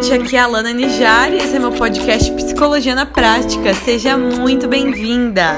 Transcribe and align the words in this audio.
gente, 0.00 0.14
aqui 0.14 0.36
é 0.36 0.40
a 0.40 0.46
Lana 0.46 0.72
Nijar 0.72 1.30
e 1.32 1.36
esse 1.36 1.56
é 1.56 1.58
meu 1.58 1.72
podcast 1.72 2.32
Psicologia 2.32 2.94
na 2.94 3.04
Prática. 3.04 3.74
Seja 3.74 4.16
muito 4.16 4.66
bem-vinda! 4.66 5.52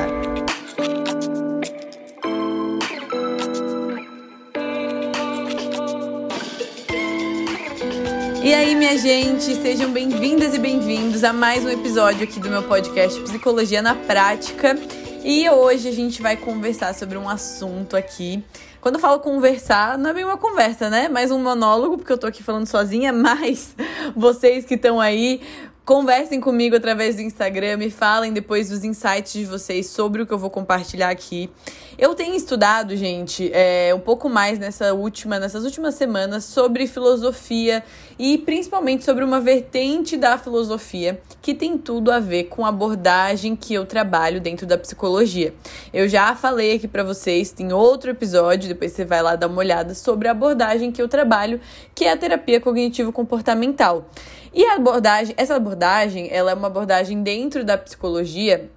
E 8.42 8.52
aí, 8.52 8.74
minha 8.74 8.98
gente, 8.98 9.54
sejam 9.62 9.92
bem-vindas 9.92 10.54
e 10.54 10.58
bem-vindos 10.58 11.22
a 11.22 11.32
mais 11.32 11.64
um 11.64 11.68
episódio 11.68 12.24
aqui 12.24 12.40
do 12.40 12.50
meu 12.50 12.64
podcast 12.64 13.20
Psicologia 13.20 13.80
na 13.80 13.94
Prática. 13.94 14.76
E 15.24 15.48
hoje 15.48 15.88
a 15.88 15.92
gente 15.92 16.20
vai 16.20 16.36
conversar 16.36 16.94
sobre 16.94 17.16
um 17.16 17.28
assunto 17.28 17.96
aqui 17.96 18.42
quando 18.82 18.96
eu 18.96 19.00
falo 19.00 19.20
conversar, 19.20 19.96
não 19.96 20.10
é 20.10 20.12
bem 20.12 20.24
uma 20.24 20.36
conversa, 20.36 20.90
né? 20.90 21.08
Mais 21.08 21.30
um 21.30 21.40
monólogo, 21.40 21.98
porque 21.98 22.12
eu 22.12 22.18
tô 22.18 22.26
aqui 22.26 22.42
falando 22.42 22.66
sozinha, 22.66 23.12
mas 23.14 23.76
vocês 24.16 24.64
que 24.64 24.74
estão 24.74 25.00
aí 25.00 25.40
Conversem 25.84 26.40
comigo 26.40 26.76
através 26.76 27.16
do 27.16 27.22
Instagram, 27.22 27.76
me 27.76 27.90
falem 27.90 28.32
depois 28.32 28.68
dos 28.68 28.84
insights 28.84 29.32
de 29.32 29.44
vocês 29.44 29.88
sobre 29.88 30.22
o 30.22 30.26
que 30.26 30.32
eu 30.32 30.38
vou 30.38 30.48
compartilhar 30.48 31.10
aqui. 31.10 31.50
Eu 31.98 32.14
tenho 32.14 32.36
estudado, 32.36 32.96
gente, 32.96 33.50
é, 33.52 33.92
um 33.92 33.98
pouco 33.98 34.28
mais 34.28 34.60
nessa 34.60 34.94
última, 34.94 35.40
nessas 35.40 35.64
últimas 35.64 35.96
semanas 35.96 36.44
sobre 36.44 36.86
filosofia 36.86 37.82
e 38.16 38.38
principalmente 38.38 39.04
sobre 39.04 39.24
uma 39.24 39.40
vertente 39.40 40.16
da 40.16 40.38
filosofia 40.38 41.20
que 41.42 41.52
tem 41.52 41.76
tudo 41.76 42.12
a 42.12 42.20
ver 42.20 42.44
com 42.44 42.64
a 42.64 42.68
abordagem 42.68 43.56
que 43.56 43.74
eu 43.74 43.84
trabalho 43.84 44.40
dentro 44.40 44.64
da 44.64 44.78
psicologia. 44.78 45.52
Eu 45.92 46.08
já 46.08 46.32
falei 46.36 46.76
aqui 46.76 46.86
para 46.86 47.02
vocês, 47.02 47.50
tem 47.50 47.72
outro 47.72 48.12
episódio, 48.12 48.68
depois 48.68 48.92
você 48.92 49.04
vai 49.04 49.20
lá 49.20 49.34
dar 49.34 49.48
uma 49.48 49.58
olhada 49.58 49.96
sobre 49.96 50.28
a 50.28 50.30
abordagem 50.30 50.92
que 50.92 51.02
eu 51.02 51.08
trabalho, 51.08 51.60
que 51.92 52.04
é 52.04 52.12
a 52.12 52.16
terapia 52.16 52.60
cognitivo 52.60 53.10
comportamental. 53.10 54.08
E 54.54 54.64
a 54.66 54.74
abordagem, 54.74 55.34
essa 55.38 55.56
abordagem, 55.56 56.28
ela 56.30 56.50
é 56.50 56.54
uma 56.54 56.66
abordagem 56.66 57.22
dentro 57.22 57.64
da 57.64 57.78
psicologia 57.78 58.70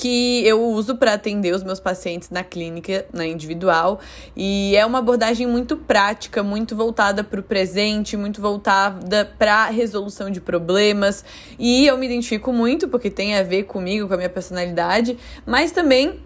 que 0.00 0.46
eu 0.46 0.64
uso 0.64 0.96
para 0.96 1.12
atender 1.12 1.54
os 1.54 1.62
meus 1.62 1.78
pacientes 1.78 2.30
na 2.30 2.42
clínica, 2.42 3.04
na 3.12 3.26
individual, 3.26 4.00
e 4.34 4.74
é 4.74 4.86
uma 4.86 5.00
abordagem 5.00 5.46
muito 5.46 5.76
prática, 5.76 6.42
muito 6.42 6.74
voltada 6.74 7.22
para 7.22 7.40
o 7.40 7.42
presente, 7.42 8.16
muito 8.16 8.40
voltada 8.40 9.30
para 9.38 9.66
resolução 9.66 10.30
de 10.30 10.40
problemas, 10.40 11.22
e 11.58 11.86
eu 11.86 11.98
me 11.98 12.06
identifico 12.06 12.52
muito 12.52 12.88
porque 12.88 13.10
tem 13.10 13.36
a 13.36 13.42
ver 13.42 13.64
comigo, 13.64 14.08
com 14.08 14.14
a 14.14 14.16
minha 14.16 14.30
personalidade, 14.30 15.18
mas 15.44 15.70
também 15.70 16.20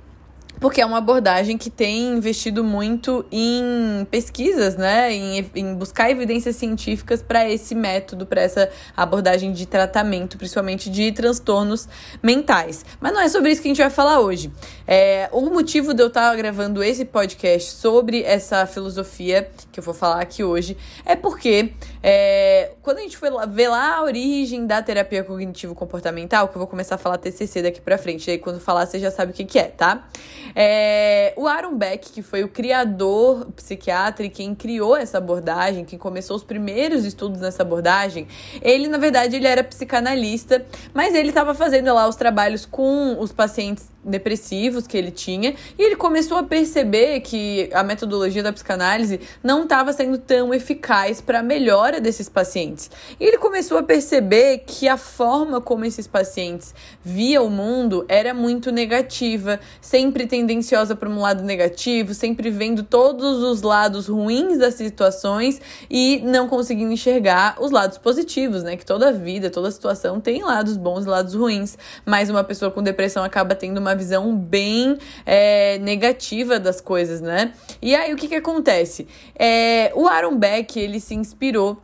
porque 0.60 0.80
é 0.80 0.86
uma 0.86 0.98
abordagem 0.98 1.58
que 1.58 1.68
tem 1.68 2.16
investido 2.16 2.62
muito 2.64 3.24
em 3.30 4.06
pesquisas, 4.10 4.76
né? 4.76 5.12
Em, 5.12 5.50
em 5.54 5.74
buscar 5.74 6.10
evidências 6.10 6.56
científicas 6.56 7.22
para 7.22 7.48
esse 7.48 7.74
método, 7.74 8.26
para 8.26 8.40
essa 8.40 8.70
abordagem 8.96 9.52
de 9.52 9.66
tratamento, 9.66 10.38
principalmente 10.38 10.88
de 10.90 11.12
transtornos 11.12 11.88
mentais. 12.22 12.84
Mas 13.00 13.12
não 13.12 13.20
é 13.20 13.28
sobre 13.28 13.50
isso 13.50 13.60
que 13.60 13.68
a 13.68 13.70
gente 13.70 13.80
vai 13.80 13.90
falar 13.90 14.20
hoje. 14.20 14.50
É, 14.86 15.28
o 15.32 15.42
motivo 15.42 15.92
de 15.92 16.02
eu 16.02 16.08
estar 16.08 16.34
gravando 16.36 16.82
esse 16.82 17.04
podcast 17.04 17.72
sobre 17.72 18.22
essa 18.22 18.66
filosofia 18.66 19.50
que 19.72 19.80
eu 19.80 19.84
vou 19.84 19.94
falar 19.94 20.20
aqui 20.20 20.44
hoje 20.44 20.76
é 21.04 21.16
porque 21.16 21.72
é, 22.02 22.72
quando 22.82 22.98
a 22.98 23.00
gente 23.02 23.16
foi 23.16 23.30
lá, 23.30 23.46
ver 23.46 23.68
lá 23.68 23.96
a 23.96 24.02
origem 24.02 24.66
da 24.66 24.82
terapia 24.82 25.24
cognitivo-comportamental, 25.24 26.48
que 26.48 26.56
eu 26.56 26.58
vou 26.58 26.68
começar 26.68 26.94
a 26.94 26.98
falar 26.98 27.18
TCC 27.18 27.62
daqui 27.62 27.80
pra 27.80 27.98
frente, 27.98 28.30
aí 28.30 28.38
quando 28.38 28.60
falar 28.60 28.86
você 28.86 28.98
já 28.98 29.10
sabe 29.10 29.32
o 29.32 29.34
que, 29.34 29.44
que 29.44 29.58
é, 29.58 29.64
tá? 29.64 30.08
É, 30.54 31.32
o 31.36 31.46
Aaron 31.46 31.76
Beck, 31.76 32.12
que 32.12 32.22
foi 32.22 32.42
o 32.42 32.48
criador 32.48 33.46
psiquiatra 33.54 34.26
e 34.26 34.30
quem 34.30 34.54
criou 34.54 34.96
essa 34.96 35.18
abordagem, 35.18 35.84
quem 35.84 35.98
começou 35.98 36.36
os 36.36 36.44
primeiros 36.44 37.04
estudos 37.04 37.40
nessa 37.40 37.62
abordagem, 37.62 38.26
ele, 38.60 38.88
na 38.88 38.98
verdade, 38.98 39.36
ele 39.36 39.46
era 39.46 39.62
psicanalista, 39.62 40.64
mas 40.92 41.14
ele 41.14 41.28
estava 41.28 41.54
fazendo 41.54 41.92
lá 41.92 42.08
os 42.08 42.16
trabalhos 42.16 42.66
com 42.66 43.16
os 43.20 43.32
pacientes 43.32 43.93
depressivos 44.04 44.86
que 44.86 44.96
ele 44.96 45.10
tinha, 45.10 45.54
e 45.78 45.82
ele 45.82 45.96
começou 45.96 46.38
a 46.38 46.42
perceber 46.42 47.20
que 47.20 47.70
a 47.72 47.82
metodologia 47.82 48.42
da 48.42 48.52
psicanálise 48.52 49.20
não 49.42 49.62
estava 49.64 49.92
sendo 49.92 50.18
tão 50.18 50.52
eficaz 50.52 51.20
para 51.20 51.40
a 51.40 51.42
melhora 51.42 52.00
desses 52.00 52.28
pacientes. 52.28 52.90
E 53.18 53.24
ele 53.24 53.38
começou 53.38 53.78
a 53.78 53.82
perceber 53.82 54.64
que 54.66 54.88
a 54.88 54.96
forma 54.96 55.60
como 55.60 55.84
esses 55.84 56.06
pacientes 56.06 56.74
via 57.02 57.42
o 57.42 57.50
mundo 57.50 58.04
era 58.08 58.34
muito 58.34 58.70
negativa, 58.70 59.58
sempre 59.80 60.26
tendenciosa 60.26 60.94
para 60.94 61.08
um 61.08 61.20
lado 61.20 61.42
negativo, 61.42 62.14
sempre 62.14 62.50
vendo 62.50 62.82
todos 62.82 63.42
os 63.42 63.62
lados 63.62 64.08
ruins 64.08 64.58
das 64.58 64.74
situações 64.74 65.60
e 65.90 66.20
não 66.24 66.48
conseguindo 66.48 66.92
enxergar 66.92 67.56
os 67.60 67.70
lados 67.70 67.98
positivos, 67.98 68.62
né? 68.62 68.76
Que 68.76 68.84
toda 68.84 69.12
vida, 69.12 69.50
toda 69.50 69.70
situação 69.70 70.20
tem 70.20 70.42
lados 70.42 70.76
bons 70.76 71.04
e 71.04 71.08
lados 71.08 71.34
ruins, 71.34 71.78
mas 72.04 72.30
uma 72.30 72.44
pessoa 72.44 72.70
com 72.70 72.82
depressão 72.82 73.24
acaba 73.24 73.54
tendo 73.54 73.78
uma 73.78 73.93
visão 73.94 74.36
bem 74.36 74.98
é, 75.24 75.78
negativa 75.78 76.58
das 76.58 76.80
coisas, 76.80 77.20
né? 77.20 77.52
E 77.80 77.94
aí 77.94 78.12
o 78.12 78.16
que 78.16 78.28
que 78.28 78.34
acontece? 78.34 79.06
É, 79.34 79.92
o 79.94 80.06
Aaron 80.06 80.36
Beck 80.36 80.78
ele 80.78 81.00
se 81.00 81.14
inspirou 81.14 81.80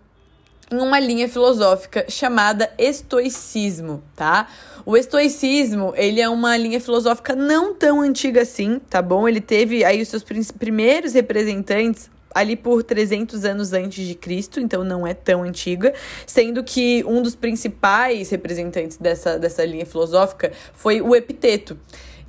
em 0.71 0.79
uma 0.79 1.01
linha 1.01 1.29
filosófica 1.29 2.07
chamada 2.09 2.73
estoicismo, 2.79 4.03
tá? 4.15 4.49
O 4.87 4.97
estoicismo, 4.97 5.93
ele 5.97 6.21
é 6.21 6.29
uma 6.29 6.57
linha 6.57 6.81
filosófica 6.81 7.35
não 7.35 7.75
tão 7.75 8.01
antiga 8.01 8.43
assim, 8.43 8.81
tá 8.89 9.03
bom? 9.03 9.29
Ele 9.29 9.41
teve 9.41 9.85
aí 9.85 10.01
os 10.01 10.09
seus 10.09 10.25
primeiros 10.59 11.13
representantes 11.13 12.09
ali 12.35 12.57
por 12.57 12.83
300 12.83 13.45
anos 13.45 13.73
antes 13.73 14.07
de 14.07 14.15
Cristo, 14.15 14.61
então 14.61 14.85
não 14.85 15.07
é 15.07 15.15
tão 15.15 15.43
antiga, 15.43 15.93
sendo 16.27 16.63
que 16.63 17.05
um 17.07 17.23
dos 17.23 17.35
principais 17.35 18.31
representantes 18.31 18.97
dessa, 18.97 19.39
dessa 19.39 19.65
linha 19.65 19.87
filosófica 19.87 20.53
foi 20.73 21.01
o 21.01 21.15
Epiteto. 21.15 21.77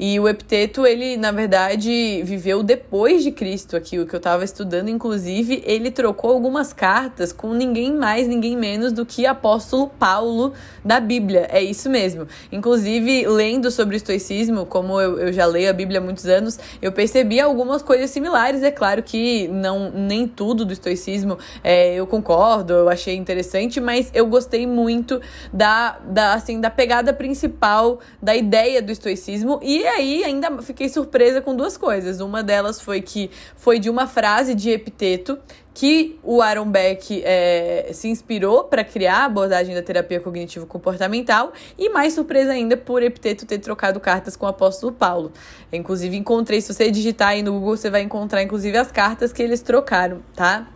E 0.03 0.19
o 0.19 0.27
Epiteto, 0.27 0.83
ele, 0.83 1.15
na 1.15 1.31
verdade, 1.31 2.23
viveu 2.23 2.63
depois 2.63 3.21
de 3.21 3.29
Cristo 3.31 3.77
aqui, 3.77 3.99
o 3.99 4.07
que 4.07 4.15
eu 4.15 4.17
estava 4.17 4.43
estudando, 4.43 4.89
inclusive, 4.89 5.61
ele 5.63 5.91
trocou 5.91 6.31
algumas 6.31 6.73
cartas 6.73 7.31
com 7.31 7.53
ninguém 7.53 7.93
mais, 7.93 8.27
ninguém 8.27 8.57
menos 8.57 8.91
do 8.91 9.05
que 9.05 9.27
apóstolo 9.27 9.89
Paulo 9.99 10.53
da 10.83 10.99
Bíblia. 10.99 11.47
É 11.51 11.61
isso 11.61 11.87
mesmo. 11.87 12.27
Inclusive, 12.51 13.27
lendo 13.27 13.69
sobre 13.69 13.95
o 13.95 13.97
estoicismo, 13.97 14.65
como 14.65 14.99
eu, 14.99 15.19
eu 15.19 15.31
já 15.31 15.45
leio 15.45 15.69
a 15.69 15.73
Bíblia 15.73 15.99
há 15.99 16.03
muitos 16.03 16.25
anos, 16.25 16.57
eu 16.81 16.91
percebi 16.91 17.39
algumas 17.39 17.83
coisas 17.83 18.09
similares. 18.09 18.63
É 18.63 18.71
claro 18.71 19.03
que 19.03 19.47
não 19.49 19.91
nem 19.91 20.27
tudo 20.27 20.65
do 20.65 20.73
estoicismo 20.73 21.37
é, 21.63 21.93
eu 21.93 22.07
concordo, 22.07 22.73
eu 22.73 22.89
achei 22.89 23.15
interessante, 23.15 23.79
mas 23.79 24.09
eu 24.15 24.25
gostei 24.25 24.65
muito 24.65 25.21
da, 25.53 25.99
da, 26.07 26.33
assim, 26.33 26.59
da 26.59 26.71
pegada 26.71 27.13
principal 27.13 27.99
da 28.19 28.35
ideia 28.35 28.81
do 28.81 28.91
estoicismo 28.91 29.59
e 29.61 29.90
aí 29.91 30.23
ainda 30.23 30.61
fiquei 30.61 30.89
surpresa 30.89 31.41
com 31.41 31.55
duas 31.55 31.77
coisas. 31.77 32.19
Uma 32.19 32.43
delas 32.43 32.81
foi 32.81 33.01
que 33.01 33.29
foi 33.55 33.79
de 33.79 33.89
uma 33.89 34.07
frase 34.07 34.55
de 34.55 34.69
Epiteto 34.69 35.37
que 35.73 36.19
o 36.21 36.41
Aaron 36.41 36.69
Beck 36.69 37.21
é, 37.23 37.91
se 37.93 38.09
inspirou 38.09 38.65
para 38.65 38.83
criar 38.83 39.19
a 39.19 39.25
abordagem 39.25 39.73
da 39.73 39.81
terapia 39.81 40.19
cognitivo-comportamental 40.19 41.53
e 41.77 41.89
mais 41.89 42.13
surpresa 42.13 42.51
ainda 42.51 42.75
por 42.75 43.01
Epiteto 43.01 43.45
ter 43.45 43.59
trocado 43.59 43.99
cartas 43.99 44.35
com 44.35 44.45
o 44.45 44.49
apóstolo 44.49 44.91
Paulo. 44.91 45.31
inclusive 45.71 46.17
encontrei, 46.17 46.59
se 46.59 46.73
você 46.73 46.91
digitar 46.91 47.29
aí 47.29 47.41
no 47.41 47.53
Google, 47.53 47.77
você 47.77 47.89
vai 47.89 48.01
encontrar 48.01 48.43
inclusive 48.43 48.77
as 48.77 48.91
cartas 48.91 49.31
que 49.31 49.41
eles 49.41 49.61
trocaram, 49.61 50.21
tá? 50.35 50.67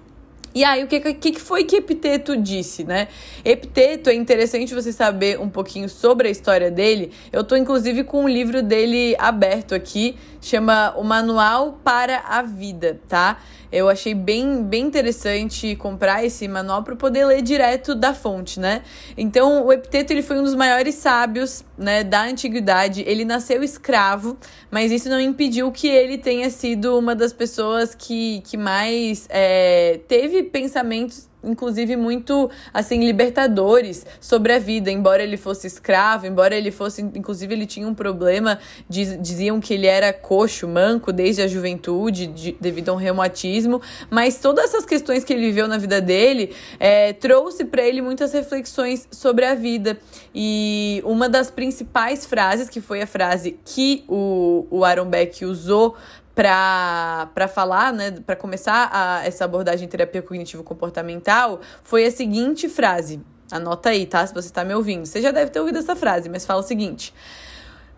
E 0.56 0.64
aí, 0.64 0.86
o 0.86 0.88
que, 0.88 1.02
que, 1.14 1.38
foi 1.38 1.66
que 1.66 1.76
Epiteto 1.76 2.38
disse, 2.38 2.86
né? 2.86 3.10
Epiteto, 3.44 4.10
é 4.10 4.14
interessante 4.14 4.74
você 4.74 4.94
saber 4.94 5.38
um 5.38 5.50
pouquinho 5.50 5.90
sobre 5.90 6.30
a 6.30 6.32
história 6.32 6.72
dele. 6.72 7.12
Eu 7.30 7.44
tô, 7.44 7.58
inclusive, 7.58 8.06
com 8.06 8.24
um 8.24 8.28
livro 8.30 8.64
dele 8.64 9.18
aberto 9.20 9.76
aqui, 9.76 10.16
chama 10.42 10.94
O 10.96 11.04
Manual 11.04 11.82
para 11.84 12.20
a 12.20 12.42
Vida, 12.42 13.02
tá? 13.06 13.38
Eu 13.76 13.90
achei 13.90 14.16
bem, 14.16 14.64
bem 14.64 14.86
interessante 14.86 15.76
comprar 15.76 16.24
esse 16.24 16.48
manual 16.48 16.82
para 16.82 16.96
poder 16.96 17.26
ler 17.26 17.42
direto 17.42 17.94
da 17.94 18.14
fonte, 18.14 18.58
né? 18.58 18.82
Então, 19.18 19.66
o 19.66 19.74
Epiteto 19.74 20.14
ele 20.14 20.22
foi 20.22 20.40
um 20.40 20.44
dos 20.44 20.56
maiores 20.56 20.96
sábios, 20.96 21.62
né, 21.78 22.02
da 22.02 22.24
antiguidade. 22.24 23.04
Ele 23.06 23.26
nasceu 23.26 23.62
escravo, 23.62 24.38
mas 24.72 24.94
isso 24.94 25.10
não 25.10 25.20
impediu 25.20 25.70
que 25.74 25.90
ele 25.90 26.18
tenha 26.18 26.50
sido 26.50 26.98
uma 26.98 27.14
das 27.14 27.34
pessoas 27.34 27.94
que, 27.94 28.42
que 28.46 28.56
mais 28.56 29.28
é, 29.30 30.00
teve 30.08 30.44
pensamentos 30.44 31.28
inclusive 31.46 31.96
muito 31.96 32.50
assim 32.74 33.06
libertadores 33.06 34.06
sobre 34.20 34.54
a 34.54 34.60
vida, 34.60 34.92
embora 34.92 35.24
ele 35.24 35.38
fosse 35.38 35.68
escravo, 35.68 36.26
embora 36.26 36.56
ele 36.56 36.72
fosse, 36.72 37.02
inclusive 37.02 37.54
ele 37.54 37.66
tinha 37.66 37.88
um 37.88 37.94
problema, 37.94 38.60
diz, 38.90 39.18
diziam 39.22 39.60
que 39.60 39.74
ele 39.74 39.88
era 39.88 40.12
coxo, 40.12 40.68
manco 40.68 41.12
desde 41.12 41.42
a 41.42 41.48
juventude, 41.48 42.28
de, 42.28 42.52
devido 42.60 42.90
a 42.90 42.94
um 42.94 42.98
reumatismo, 42.98 43.82
mas 44.10 44.40
todas 44.40 44.66
essas 44.66 44.86
questões 44.86 45.24
que 45.24 45.34
ele 45.34 45.48
viveu 45.48 45.68
na 45.68 45.78
vida 45.78 46.02
dele 46.02 46.54
é, 46.80 47.14
trouxe 47.14 47.66
para 47.66 47.84
ele 47.84 48.02
muitas 48.02 48.34
reflexões 48.34 49.08
sobre 49.12 49.46
a 49.46 49.56
vida. 49.56 49.98
E 50.34 51.02
uma 51.06 51.30
das 51.30 51.50
principais 51.50 52.26
frases 52.26 52.70
que 52.70 52.82
foi 52.82 53.02
a 53.02 53.08
frase 53.08 53.58
que 53.64 54.04
o, 54.08 54.66
o 54.70 54.84
Aaron 54.84 55.06
Beck 55.06 55.46
usou 55.46 55.96
para 56.36 57.48
falar, 57.48 57.94
né, 57.94 58.12
para 58.12 58.36
começar 58.36 58.90
a, 58.92 59.26
essa 59.26 59.46
abordagem 59.46 59.88
terapia 59.88 60.22
cognitivo-comportamental, 60.22 61.62
foi 61.84 62.06
a 62.06 62.12
seguinte 62.12 62.68
frase: 62.68 63.22
Anota 63.50 63.90
aí, 63.90 64.06
tá? 64.06 64.26
Se 64.26 64.34
você 64.34 64.48
está 64.48 64.64
me 64.64 64.74
ouvindo. 64.76 65.06
Você 65.06 65.22
já 65.22 65.32
deve 65.32 65.50
ter 65.50 65.60
ouvido 65.60 65.80
essa 65.80 65.96
frase, 65.96 66.28
mas 66.30 66.46
fala 66.46 66.60
o 66.60 66.64
seguinte: 66.64 67.14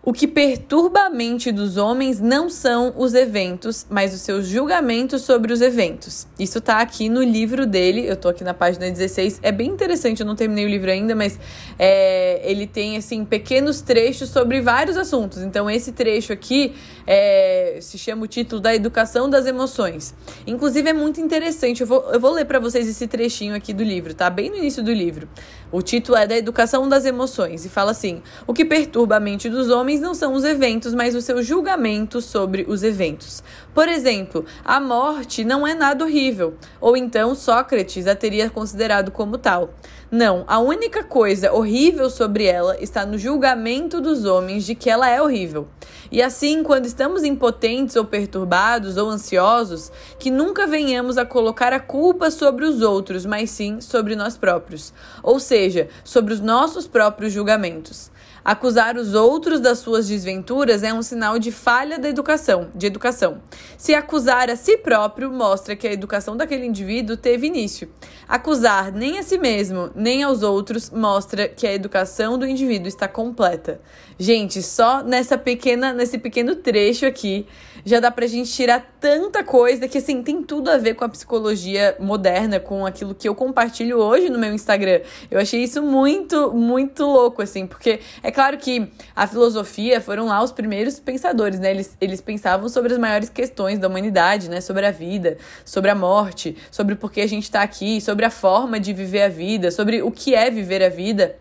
o 0.08 0.12
que 0.14 0.26
perturba 0.26 1.00
a 1.00 1.10
mente 1.10 1.52
dos 1.52 1.76
homens 1.76 2.18
não 2.18 2.48
são 2.48 2.94
os 2.96 3.12
eventos, 3.12 3.84
mas 3.90 4.14
os 4.14 4.22
seus 4.22 4.46
julgamentos 4.46 5.20
sobre 5.20 5.52
os 5.52 5.60
eventos. 5.60 6.26
Isso 6.38 6.62
tá 6.62 6.80
aqui 6.80 7.10
no 7.10 7.22
livro 7.22 7.66
dele, 7.66 8.06
eu 8.08 8.16
tô 8.16 8.30
aqui 8.30 8.42
na 8.42 8.54
página 8.54 8.90
16. 8.90 9.40
É 9.42 9.52
bem 9.52 9.68
interessante, 9.68 10.20
eu 10.20 10.26
não 10.26 10.34
terminei 10.34 10.64
o 10.64 10.68
livro 10.68 10.90
ainda, 10.90 11.14
mas 11.14 11.38
é, 11.78 12.40
ele 12.50 12.66
tem, 12.66 12.96
assim, 12.96 13.22
pequenos 13.22 13.82
trechos 13.82 14.30
sobre 14.30 14.62
vários 14.62 14.96
assuntos. 14.96 15.42
Então, 15.42 15.68
esse 15.68 15.92
trecho 15.92 16.32
aqui 16.32 16.72
é, 17.06 17.76
se 17.82 17.98
chama 17.98 18.24
o 18.24 18.26
título 18.26 18.62
da 18.62 18.74
Educação 18.74 19.28
das 19.28 19.44
Emoções. 19.44 20.14
Inclusive, 20.46 20.88
é 20.88 20.94
muito 20.94 21.20
interessante. 21.20 21.82
Eu 21.82 21.86
vou, 21.86 22.10
eu 22.10 22.18
vou 22.18 22.32
ler 22.32 22.46
para 22.46 22.58
vocês 22.58 22.88
esse 22.88 23.06
trechinho 23.06 23.54
aqui 23.54 23.74
do 23.74 23.84
livro, 23.84 24.14
tá? 24.14 24.30
Bem 24.30 24.48
no 24.48 24.56
início 24.56 24.82
do 24.82 24.90
livro. 24.90 25.28
O 25.70 25.82
título 25.82 26.16
é 26.16 26.26
da 26.26 26.36
Educação 26.36 26.88
das 26.88 27.04
Emoções 27.04 27.66
e 27.66 27.68
fala 27.68 27.90
assim: 27.90 28.22
O 28.46 28.54
que 28.54 28.64
perturba 28.64 29.16
a 29.16 29.20
mente 29.20 29.50
dos 29.50 29.68
homens 29.68 30.00
não 30.00 30.14
são 30.14 30.32
os 30.32 30.42
eventos, 30.42 30.94
mas 30.94 31.14
o 31.14 31.20
seu 31.20 31.42
julgamento 31.42 32.22
sobre 32.22 32.64
os 32.66 32.82
eventos. 32.82 33.42
Por 33.78 33.88
exemplo, 33.88 34.44
a 34.64 34.80
morte 34.80 35.44
não 35.44 35.64
é 35.64 35.72
nada 35.72 36.04
horrível, 36.04 36.56
ou 36.80 36.96
então 36.96 37.32
Sócrates 37.32 38.08
a 38.08 38.16
teria 38.16 38.50
considerado 38.50 39.12
como 39.12 39.38
tal. 39.38 39.70
Não, 40.10 40.42
a 40.48 40.58
única 40.58 41.04
coisa 41.04 41.52
horrível 41.52 42.10
sobre 42.10 42.44
ela 42.44 42.76
está 42.82 43.06
no 43.06 43.16
julgamento 43.16 44.00
dos 44.00 44.24
homens 44.24 44.66
de 44.66 44.74
que 44.74 44.90
ela 44.90 45.08
é 45.08 45.22
horrível. 45.22 45.68
E 46.10 46.20
assim, 46.20 46.64
quando 46.64 46.86
estamos 46.86 47.22
impotentes 47.22 47.94
ou 47.94 48.04
perturbados 48.04 48.96
ou 48.96 49.08
ansiosos, 49.08 49.92
que 50.18 50.28
nunca 50.28 50.66
venhamos 50.66 51.16
a 51.16 51.24
colocar 51.24 51.72
a 51.72 51.78
culpa 51.78 52.32
sobre 52.32 52.64
os 52.64 52.82
outros, 52.82 53.24
mas 53.24 53.48
sim 53.48 53.80
sobre 53.80 54.16
nós 54.16 54.36
próprios, 54.36 54.92
ou 55.22 55.38
seja, 55.38 55.88
sobre 56.02 56.34
os 56.34 56.40
nossos 56.40 56.88
próprios 56.88 57.32
julgamentos. 57.32 58.10
Acusar 58.48 58.96
os 58.96 59.12
outros 59.12 59.60
das 59.60 59.80
suas 59.80 60.08
desventuras 60.08 60.82
é 60.82 60.90
um 60.90 61.02
sinal 61.02 61.38
de 61.38 61.52
falha 61.52 61.98
da 61.98 62.08
educação, 62.08 62.68
de 62.74 62.86
educação. 62.86 63.42
Se 63.76 63.92
acusar 63.92 64.48
a 64.48 64.56
si 64.56 64.78
próprio 64.78 65.30
mostra 65.30 65.76
que 65.76 65.86
a 65.86 65.92
educação 65.92 66.34
daquele 66.34 66.64
indivíduo 66.64 67.14
teve 67.14 67.46
início. 67.46 67.90
Acusar 68.26 68.90
nem 68.90 69.18
a 69.18 69.22
si 69.22 69.36
mesmo, 69.36 69.90
nem 69.94 70.22
aos 70.22 70.42
outros 70.42 70.88
mostra 70.88 71.46
que 71.46 71.66
a 71.66 71.74
educação 71.74 72.38
do 72.38 72.46
indivíduo 72.46 72.88
está 72.88 73.06
completa. 73.06 73.82
Gente, 74.18 74.62
só 74.62 75.02
nessa 75.02 75.36
pequena, 75.36 75.92
nesse 75.92 76.16
pequeno 76.16 76.56
trecho 76.56 77.04
aqui, 77.04 77.46
já 77.88 78.00
dá 78.00 78.10
pra 78.10 78.26
gente 78.26 78.52
tirar 78.52 78.86
tanta 79.00 79.42
coisa 79.42 79.88
que 79.88 79.98
assim 79.98 80.22
tem 80.22 80.42
tudo 80.42 80.70
a 80.70 80.76
ver 80.76 80.94
com 80.94 81.04
a 81.04 81.08
psicologia 81.08 81.96
moderna, 81.98 82.60
com 82.60 82.84
aquilo 82.84 83.14
que 83.14 83.28
eu 83.28 83.34
compartilho 83.34 83.98
hoje 83.98 84.28
no 84.28 84.38
meu 84.38 84.52
Instagram. 84.52 85.00
Eu 85.30 85.40
achei 85.40 85.62
isso 85.62 85.82
muito, 85.82 86.52
muito 86.52 87.04
louco 87.04 87.40
assim, 87.40 87.66
porque 87.66 88.00
é 88.22 88.30
claro 88.30 88.58
que 88.58 88.90
a 89.16 89.26
filosofia 89.26 90.00
foram 90.00 90.26
lá 90.26 90.42
os 90.42 90.52
primeiros 90.52 91.00
pensadores, 91.00 91.58
né? 91.58 91.70
Eles, 91.70 91.96
eles 92.00 92.20
pensavam 92.20 92.68
sobre 92.68 92.92
as 92.92 92.98
maiores 92.98 93.30
questões 93.30 93.78
da 93.78 93.88
humanidade, 93.88 94.50
né? 94.50 94.60
Sobre 94.60 94.84
a 94.84 94.90
vida, 94.90 95.38
sobre 95.64 95.90
a 95.90 95.94
morte, 95.94 96.56
sobre 96.70 96.94
por 96.94 97.10
que 97.10 97.22
a 97.22 97.26
gente 97.26 97.50
tá 97.50 97.62
aqui, 97.62 98.00
sobre 98.00 98.24
a 98.26 98.30
forma 98.30 98.78
de 98.78 98.92
viver 98.92 99.22
a 99.22 99.28
vida, 99.28 99.70
sobre 99.70 100.02
o 100.02 100.10
que 100.10 100.34
é 100.34 100.50
viver 100.50 100.82
a 100.82 100.90
vida. 100.90 101.36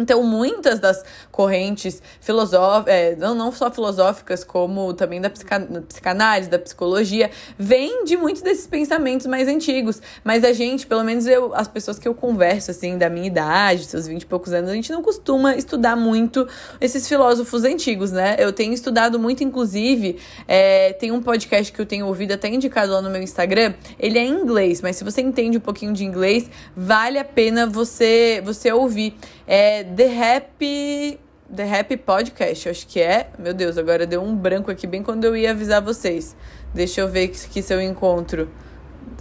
Então, 0.00 0.22
muitas 0.22 0.80
das 0.80 1.04
correntes 1.30 2.02
filosóficas, 2.20 2.94
é, 2.94 3.16
não, 3.16 3.34
não 3.34 3.52
só 3.52 3.70
filosóficas, 3.70 4.42
como 4.42 4.92
também 4.94 5.20
da 5.20 5.30
psicanálise, 5.30 6.48
da 6.48 6.58
psicologia, 6.58 7.30
vêm 7.58 8.04
de 8.04 8.16
muitos 8.16 8.42
desses 8.42 8.66
pensamentos 8.66 9.26
mais 9.26 9.48
antigos. 9.48 10.00
Mas 10.24 10.44
a 10.44 10.52
gente, 10.52 10.86
pelo 10.86 11.04
menos 11.04 11.26
eu, 11.26 11.54
as 11.54 11.68
pessoas 11.68 11.98
que 11.98 12.08
eu 12.08 12.14
converso, 12.14 12.70
assim, 12.70 12.96
da 12.96 13.08
minha 13.08 13.26
idade, 13.26 13.84
seus 13.84 14.06
20 14.06 14.22
e 14.22 14.26
poucos 14.26 14.52
anos, 14.52 14.70
a 14.70 14.74
gente 14.74 14.90
não 14.90 15.02
costuma 15.02 15.54
estudar 15.54 15.96
muito 15.96 16.46
esses 16.80 17.06
filósofos 17.06 17.64
antigos, 17.64 18.10
né? 18.12 18.36
Eu 18.38 18.52
tenho 18.52 18.72
estudado 18.72 19.18
muito, 19.18 19.44
inclusive, 19.44 20.18
é, 20.48 20.92
tem 20.94 21.12
um 21.12 21.22
podcast 21.22 21.72
que 21.72 21.80
eu 21.80 21.86
tenho 21.86 22.06
ouvido, 22.06 22.32
até 22.32 22.48
indicado 22.48 22.92
lá 22.92 23.02
no 23.02 23.10
meu 23.10 23.22
Instagram, 23.22 23.74
ele 23.98 24.18
é 24.18 24.24
em 24.24 24.30
inglês, 24.30 24.80
mas 24.80 24.96
se 24.96 25.04
você 25.04 25.20
entende 25.20 25.58
um 25.58 25.60
pouquinho 25.60 25.92
de 25.92 26.04
inglês, 26.04 26.50
vale 26.76 27.18
a 27.18 27.24
pena 27.24 27.66
você, 27.66 28.42
você 28.44 28.72
ouvir. 28.72 29.14
É 29.52 29.82
The 29.82 30.36
Happy. 30.36 31.18
The 31.52 31.80
Happy 31.80 31.96
Podcast, 31.96 32.68
acho 32.68 32.86
que 32.86 33.00
é. 33.00 33.30
Meu 33.36 33.52
Deus, 33.52 33.76
agora 33.76 34.06
deu 34.06 34.22
um 34.22 34.36
branco 34.36 34.70
aqui 34.70 34.86
bem 34.86 35.02
quando 35.02 35.24
eu 35.24 35.36
ia 35.36 35.50
avisar 35.50 35.82
vocês. 35.82 36.36
Deixa 36.72 37.00
eu 37.00 37.08
ver 37.08 37.24
aqui 37.24 37.60
se 37.60 37.74
eu 37.74 37.82
encontro. 37.82 38.48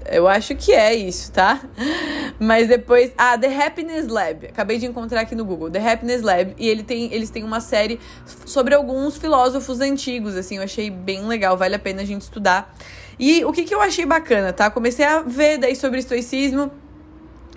Eu 0.05 0.27
acho 0.27 0.55
que 0.55 0.71
é 0.71 0.93
isso, 0.93 1.31
tá? 1.31 1.59
Mas 2.37 2.67
depois. 2.67 3.11
Ah, 3.17 3.39
The 3.39 3.47
Happiness 3.47 4.07
Lab. 4.07 4.45
Acabei 4.45 4.77
de 4.77 4.85
encontrar 4.85 5.21
aqui 5.21 5.33
no 5.33 5.43
Google. 5.43 5.71
The 5.71 5.79
Happiness 5.79 6.21
Lab. 6.21 6.53
E 6.59 6.69
ele 6.69 6.83
tem, 6.83 7.11
eles 7.11 7.31
têm 7.31 7.43
uma 7.43 7.59
série 7.59 7.99
sobre 8.45 8.75
alguns 8.75 9.17
filósofos 9.17 9.81
antigos, 9.81 10.35
assim. 10.35 10.57
Eu 10.57 10.63
achei 10.63 10.91
bem 10.91 11.25
legal. 11.25 11.57
Vale 11.57 11.73
a 11.73 11.79
pena 11.79 12.03
a 12.03 12.05
gente 12.05 12.21
estudar. 12.21 12.71
E 13.17 13.43
o 13.45 13.51
que, 13.51 13.63
que 13.63 13.73
eu 13.73 13.81
achei 13.81 14.05
bacana, 14.05 14.53
tá? 14.53 14.69
Comecei 14.69 15.05
a 15.05 15.23
ver 15.23 15.57
daí 15.57 15.75
sobre 15.75 15.97
estoicismo. 15.97 16.71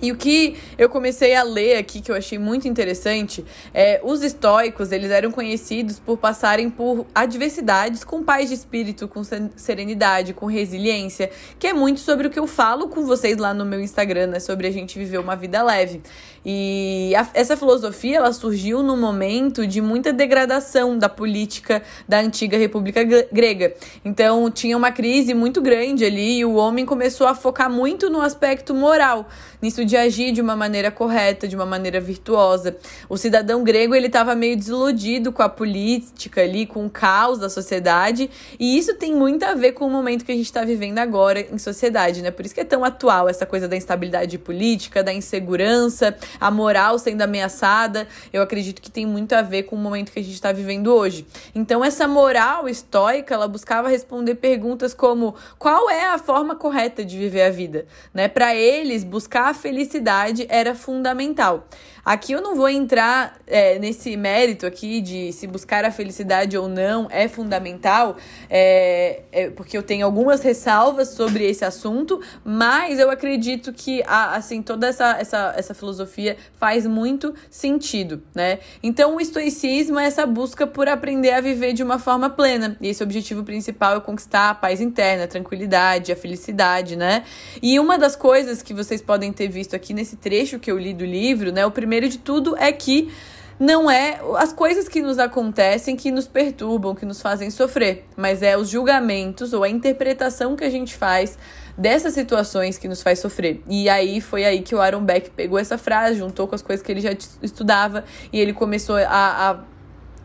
E 0.03 0.11
o 0.11 0.17
que 0.17 0.57
eu 0.77 0.89
comecei 0.89 1.33
a 1.37 1.45
ler 1.45 1.77
aqui, 1.77 2.01
que 2.01 2.11
eu 2.11 2.17
achei 2.17 2.37
muito 2.37 2.67
interessante, 2.67 3.45
é 3.73 4.01
os 4.03 4.21
estoicos, 4.25 4.91
eles 4.91 5.13
eram 5.13 5.31
conhecidos 5.31 6.01
por 6.01 6.19
passarem 6.19 6.69
por 6.69 7.07
adversidades 7.15 8.03
com 8.03 8.21
paz 8.25 8.49
de 8.49 8.57
espírito, 8.57 9.07
com 9.07 9.23
serenidade, 9.55 10.35
com 10.35 10.47
resiliência, 10.47 11.31
que 11.57 11.69
é 11.69 11.73
muito 11.73 12.01
sobre 12.01 12.27
o 12.27 12.31
que 12.31 12.39
eu 12.39 12.49
falo 12.49 12.89
com 12.89 13.07
vocês 13.07 13.37
lá 13.37 13.55
no 13.55 13.65
meu 13.65 13.81
Instagram, 13.81 14.27
né, 14.27 14.41
sobre 14.41 14.67
a 14.67 14.73
gente 14.73 14.99
viver 14.99 15.19
uma 15.19 15.37
vida 15.37 15.63
leve. 15.63 16.03
E 16.45 17.13
a, 17.17 17.27
essa 17.35 17.57
filosofia, 17.57 18.17
ela 18.17 18.33
surgiu 18.33 18.83
num 18.83 18.97
momento 18.97 19.67
de 19.67 19.81
muita 19.81 20.13
degradação 20.13 20.99
da 20.99 21.09
política 21.09 21.83
da 22.09 22.19
antiga 22.19 22.57
República 22.59 23.03
Grega. 23.05 23.75
Então, 24.05 24.51
tinha 24.51 24.77
uma 24.77 24.91
crise 24.91 25.35
muito 25.35 25.61
grande 25.63 26.05
ali 26.05 26.39
e 26.39 26.45
o 26.45 26.55
homem 26.55 26.85
começou 26.85 27.27
a 27.27 27.35
focar 27.35 27.71
muito 27.71 28.11
no 28.11 28.21
aspecto 28.21 28.75
moral, 28.75 29.29
nisso 29.61 29.85
de 29.85 29.97
agir 29.97 30.33
de 30.33 30.41
uma 30.41 30.57
maneira 30.57 30.91
correta, 30.91 31.47
de 31.47 31.55
uma 31.55 31.67
maneira 31.67 32.01
virtuosa. 32.01 32.77
O 33.09 33.17
cidadão 33.17 33.63
grego 33.63 33.95
ele 33.95 34.07
estava 34.07 34.35
meio 34.35 34.57
desiludido 34.57 35.33
com 35.33 35.43
a 35.43 35.49
política 35.49 36.43
ali, 36.43 36.67
com 36.67 36.87
o 36.87 36.91
caos 36.91 37.39
da 37.39 37.49
sociedade, 37.49 38.29
e 38.59 38.77
isso 38.77 38.95
tem 38.95 39.15
muito 39.15 39.45
a 39.45 39.55
ver 39.55 39.73
com 39.73 39.87
o 39.87 39.91
momento 39.91 40.25
que 40.25 40.33
a 40.33 40.35
gente 40.35 40.47
está 40.47 40.65
vivendo 40.65 40.99
agora 40.99 41.41
em 41.41 41.59
sociedade, 41.59 42.23
né? 42.23 42.31
Por 42.31 42.45
isso 42.45 42.55
que 42.55 42.61
é 42.61 42.65
tão 42.65 42.85
atual 42.85 43.29
essa 43.29 43.47
coisa 43.47 43.69
da 43.69 43.77
instabilidade 43.77 44.39
política, 44.39 45.03
da 45.03 45.13
insegurança, 45.13 46.17
a 46.41 46.51
moral 46.51 46.99
sendo 46.99 47.23
ameaçada. 47.23 48.07
Eu 48.33 48.43
acredito 48.43 48.81
que 48.81 48.91
tem 48.91 49.07
muito 49.07 49.33
a 49.35 49.43
ver 49.43 49.65
com 49.65 49.77
o 49.77 49.79
momento 49.79 50.13
que 50.13 50.19
a 50.19 50.23
gente 50.23 50.35
está 50.35 50.53
vivendo 50.53 50.89
hoje. 50.89 51.27
Então 51.55 51.85
essa 51.85 52.07
moral 52.07 52.69
estoica, 52.69 53.35
ela 53.35 53.49
buscava 53.49 53.89
responder 53.89 54.37
perguntas 54.37 54.95
como 54.95 55.35
qual 55.59 55.91
é 55.91 56.07
a 56.07 56.19
forma 56.19 56.55
correta 56.55 57.05
de 57.05 57.19
viver 57.19 57.43
a 57.43 57.51
vida, 57.51 57.87
né? 58.13 58.29
Para 58.29 58.55
eles 58.55 59.05
buscar 59.05 59.51
a 59.51 59.55
felicidade 59.55 60.47
era 60.49 60.75
fundamental. 60.75 61.67
Aqui 62.05 62.33
eu 62.33 62.43
não 62.43 62.57
vou 62.57 62.69
entrar 62.69 63.39
é, 63.47 63.79
nesse 63.79 64.17
mérito 64.17 64.67
aqui 64.67 65.01
de 65.01 65.33
se 65.33 65.47
buscar 65.47 65.85
a 65.85 65.91
felicidade 65.93 66.59
ou 66.59 66.67
não 66.67 67.07
é 67.09 67.29
fundamental, 67.29 68.17
é, 68.51 69.21
é, 69.31 69.51
porque 69.51 69.79
eu 69.79 69.85
tenho 69.85 70.05
algumas 70.05 70.43
ressalvas 70.43 71.11
sobre 71.11 71.45
esse 71.45 71.65
assunto, 71.65 72.21
mas 72.45 72.99
eu 72.99 73.09
acredito 73.09 73.73
que 73.73 74.03
a, 74.05 74.35
assim 74.35 74.63
toda 74.63 74.89
essa, 74.89 75.17
essa, 75.21 75.55
essa 75.57 75.75
filosofia 75.75 76.37
faz 76.59 76.89
muito 76.89 77.37
sentido, 77.49 78.21
né? 78.35 78.59
Então 78.83 79.15
o 79.15 79.21
estoicismo 79.21 80.01
é 80.01 80.07
essa 80.07 80.27
busca 80.27 80.67
por 80.67 80.89
aprender 80.89 81.31
a 81.31 81.41
viver 81.41 81.73
de 81.73 81.85
uma 81.85 82.01
forma 82.01 82.29
plena. 82.29 82.77
E 82.81 82.89
esse 82.89 83.03
objetivo 83.03 83.45
principal 83.45 83.99
é 83.99 84.01
conquistar 84.01 84.51
a 84.51 84.55
paz 84.55 84.81
interna, 84.81 85.25
a 85.25 85.29
tranquilidade, 85.29 86.11
a 86.11 86.17
felicidade, 86.17 86.97
né? 86.97 87.23
E 87.63 87.79
uma 87.79 87.97
das 87.97 88.17
coisas 88.17 88.61
que 88.61 88.75
vocês 88.75 89.01
podem 89.01 89.33
ter 89.33 89.47
visto 89.47 89.77
aqui 89.77 89.95
nesse 89.95 90.17
trecho 90.17 90.59
que 90.59 90.71
eu 90.71 90.77
li 90.77 90.93
do 90.93 91.05
livro, 91.05 91.53
né? 91.53 91.65
O 91.65 91.71
primeiro 91.71 91.92
de 92.01 92.19
tudo 92.19 92.57
é 92.57 92.73
que 92.73 93.13
não 93.59 93.89
é 93.89 94.19
as 94.39 94.53
coisas 94.53 94.89
que 94.89 95.01
nos 95.01 95.19
acontecem 95.19 95.95
que 95.95 96.11
nos 96.11 96.27
perturbam, 96.27 96.95
que 96.95 97.07
nos 97.07 97.23
fazem 97.23 97.49
sofrer, 97.51 98.05
mas 98.17 98.43
é 98.43 98.57
os 98.57 98.69
julgamentos 98.69 99.53
ou 99.53 99.63
a 99.63 99.69
interpretação 99.69 100.57
que 100.57 100.65
a 100.65 100.71
gente 100.71 100.97
faz 100.97 101.39
dessas 101.77 102.13
situações 102.15 102.77
que 102.77 102.89
nos 102.89 103.03
faz 103.03 103.21
sofrer. 103.21 103.63
E 103.69 103.89
aí 103.89 104.21
foi 104.21 104.45
aí 104.45 104.63
que 104.63 104.75
o 104.75 104.81
Aaron 104.81 105.05
Beck 105.05 105.31
pegou 105.31 105.59
essa 105.59 105.79
frase, 105.79 106.19
juntou 106.19 106.49
com 106.49 106.55
as 106.55 106.63
coisas 106.63 106.85
que 106.85 106.91
ele 106.91 107.01
já 107.01 107.13
estudava 107.43 108.05
e 108.33 108.41
ele 108.41 108.53
começou 108.53 108.97
a, 108.97 109.51
a 109.51 109.59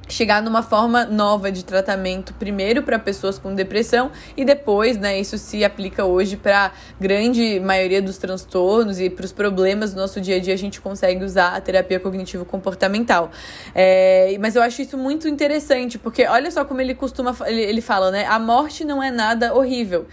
chegar 0.08 0.42
numa 0.42 0.64
forma 0.64 1.06
nova 1.06 1.52
de 1.52 1.64
tratamento, 1.64 2.34
primeiro 2.34 2.84
para 2.84 2.98
pessoas 2.98 3.38
com 3.38 3.54
depressão 3.54 4.12
e 4.36 4.46
depois, 4.46 4.98
né, 4.98 5.20
isso 5.20 5.38
se 5.38 5.64
aplica 5.64 6.06
hoje 6.06 6.38
para 6.38 6.72
grande 7.00 7.60
maioria 7.60 8.02
dos 8.02 8.18
transtornos 8.18 9.00
e 9.00 9.10
para 9.10 9.26
os 9.26 9.32
problemas 9.32 9.94
do 9.94 10.00
nosso 10.00 10.22
dia 10.22 10.38
a 10.38 10.40
dia 10.40 10.54
a 10.54 10.58
gente 10.58 10.80
consegue 10.80 11.24
usar 11.24 11.56
a 11.56 11.62
terapia 11.62 12.00
cognitivo 12.00 12.46
comportamental. 12.46 13.32
É, 13.76 14.36
mas 14.40 14.56
eu 14.56 14.62
acho 14.62 14.82
isso 14.82 14.98
muito 14.98 15.28
interessante 15.28 15.98
porque 15.98 16.26
olha 16.26 16.50
só 16.52 16.64
como 16.64 16.82
ele 16.82 16.96
costuma 16.96 17.36
ele, 17.46 17.62
ele 17.62 17.82
fala, 17.82 18.12
né, 18.12 18.26
a 18.26 18.40
morte 18.40 18.86
não 18.86 19.02
é 19.02 19.12
nada 19.12 19.54
horrível 19.54 20.08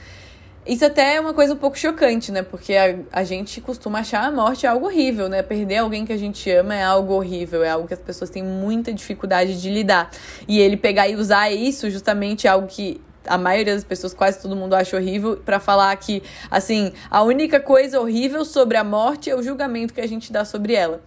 Isso 0.66 0.83
até 0.83 1.16
é 1.16 1.21
uma 1.21 1.35
coisa 1.35 1.52
um 1.52 1.56
pouco 1.56 1.76
chocante, 1.76 2.33
né? 2.33 2.42
Porque 2.42 2.75
a, 2.75 2.97
a 3.12 3.23
gente 3.23 3.61
costuma 3.61 3.99
achar 3.99 4.25
a 4.25 4.33
morte 4.33 4.66
algo 4.66 4.87
horrível, 4.87 5.28
né? 5.28 5.42
Perder 5.42 5.78
alguém 5.78 6.06
que 6.06 6.12
a 6.12 6.16
gente 6.16 6.50
ama 6.50 6.75
é 6.75 6.83
algo 6.83 7.12
horrível, 7.12 7.62
é 7.62 7.68
algo 7.68 7.87
que 7.87 7.92
as 7.92 8.00
pessoas 8.00 8.30
têm 8.30 8.42
muita 8.42 8.90
dificuldade 8.90 9.61
de 9.61 9.68
lidar. 9.68 10.11
E 10.49 10.59
ele 10.59 10.78
pegar 10.78 11.06
e 11.06 11.16
usar 11.16 11.50
isso 11.50 11.90
justamente 11.90 12.47
é 12.47 12.50
algo 12.50 12.66
que 12.66 12.99
a 13.26 13.37
maioria 13.37 13.75
das 13.75 13.85
pessoas, 13.85 14.14
quase 14.14 14.40
todo 14.40 14.56
mundo 14.56 14.75
acha 14.75 14.97
horrível, 14.97 15.37
para 15.37 15.61
falar 15.61 15.94
que, 15.97 16.23
assim, 16.50 16.92
a 17.11 17.23
única 17.23 17.61
coisa 17.61 18.00
horrível 18.00 18.42
sobre 18.44 18.78
a 18.78 18.85
morte 18.85 19.28
é 19.28 19.37
o 19.37 19.42
julgamento 19.42 19.92
que 19.92 20.00
a 20.00 20.09
gente 20.09 20.33
dá 20.33 20.47
sobre 20.47 20.75
ela. 20.75 21.02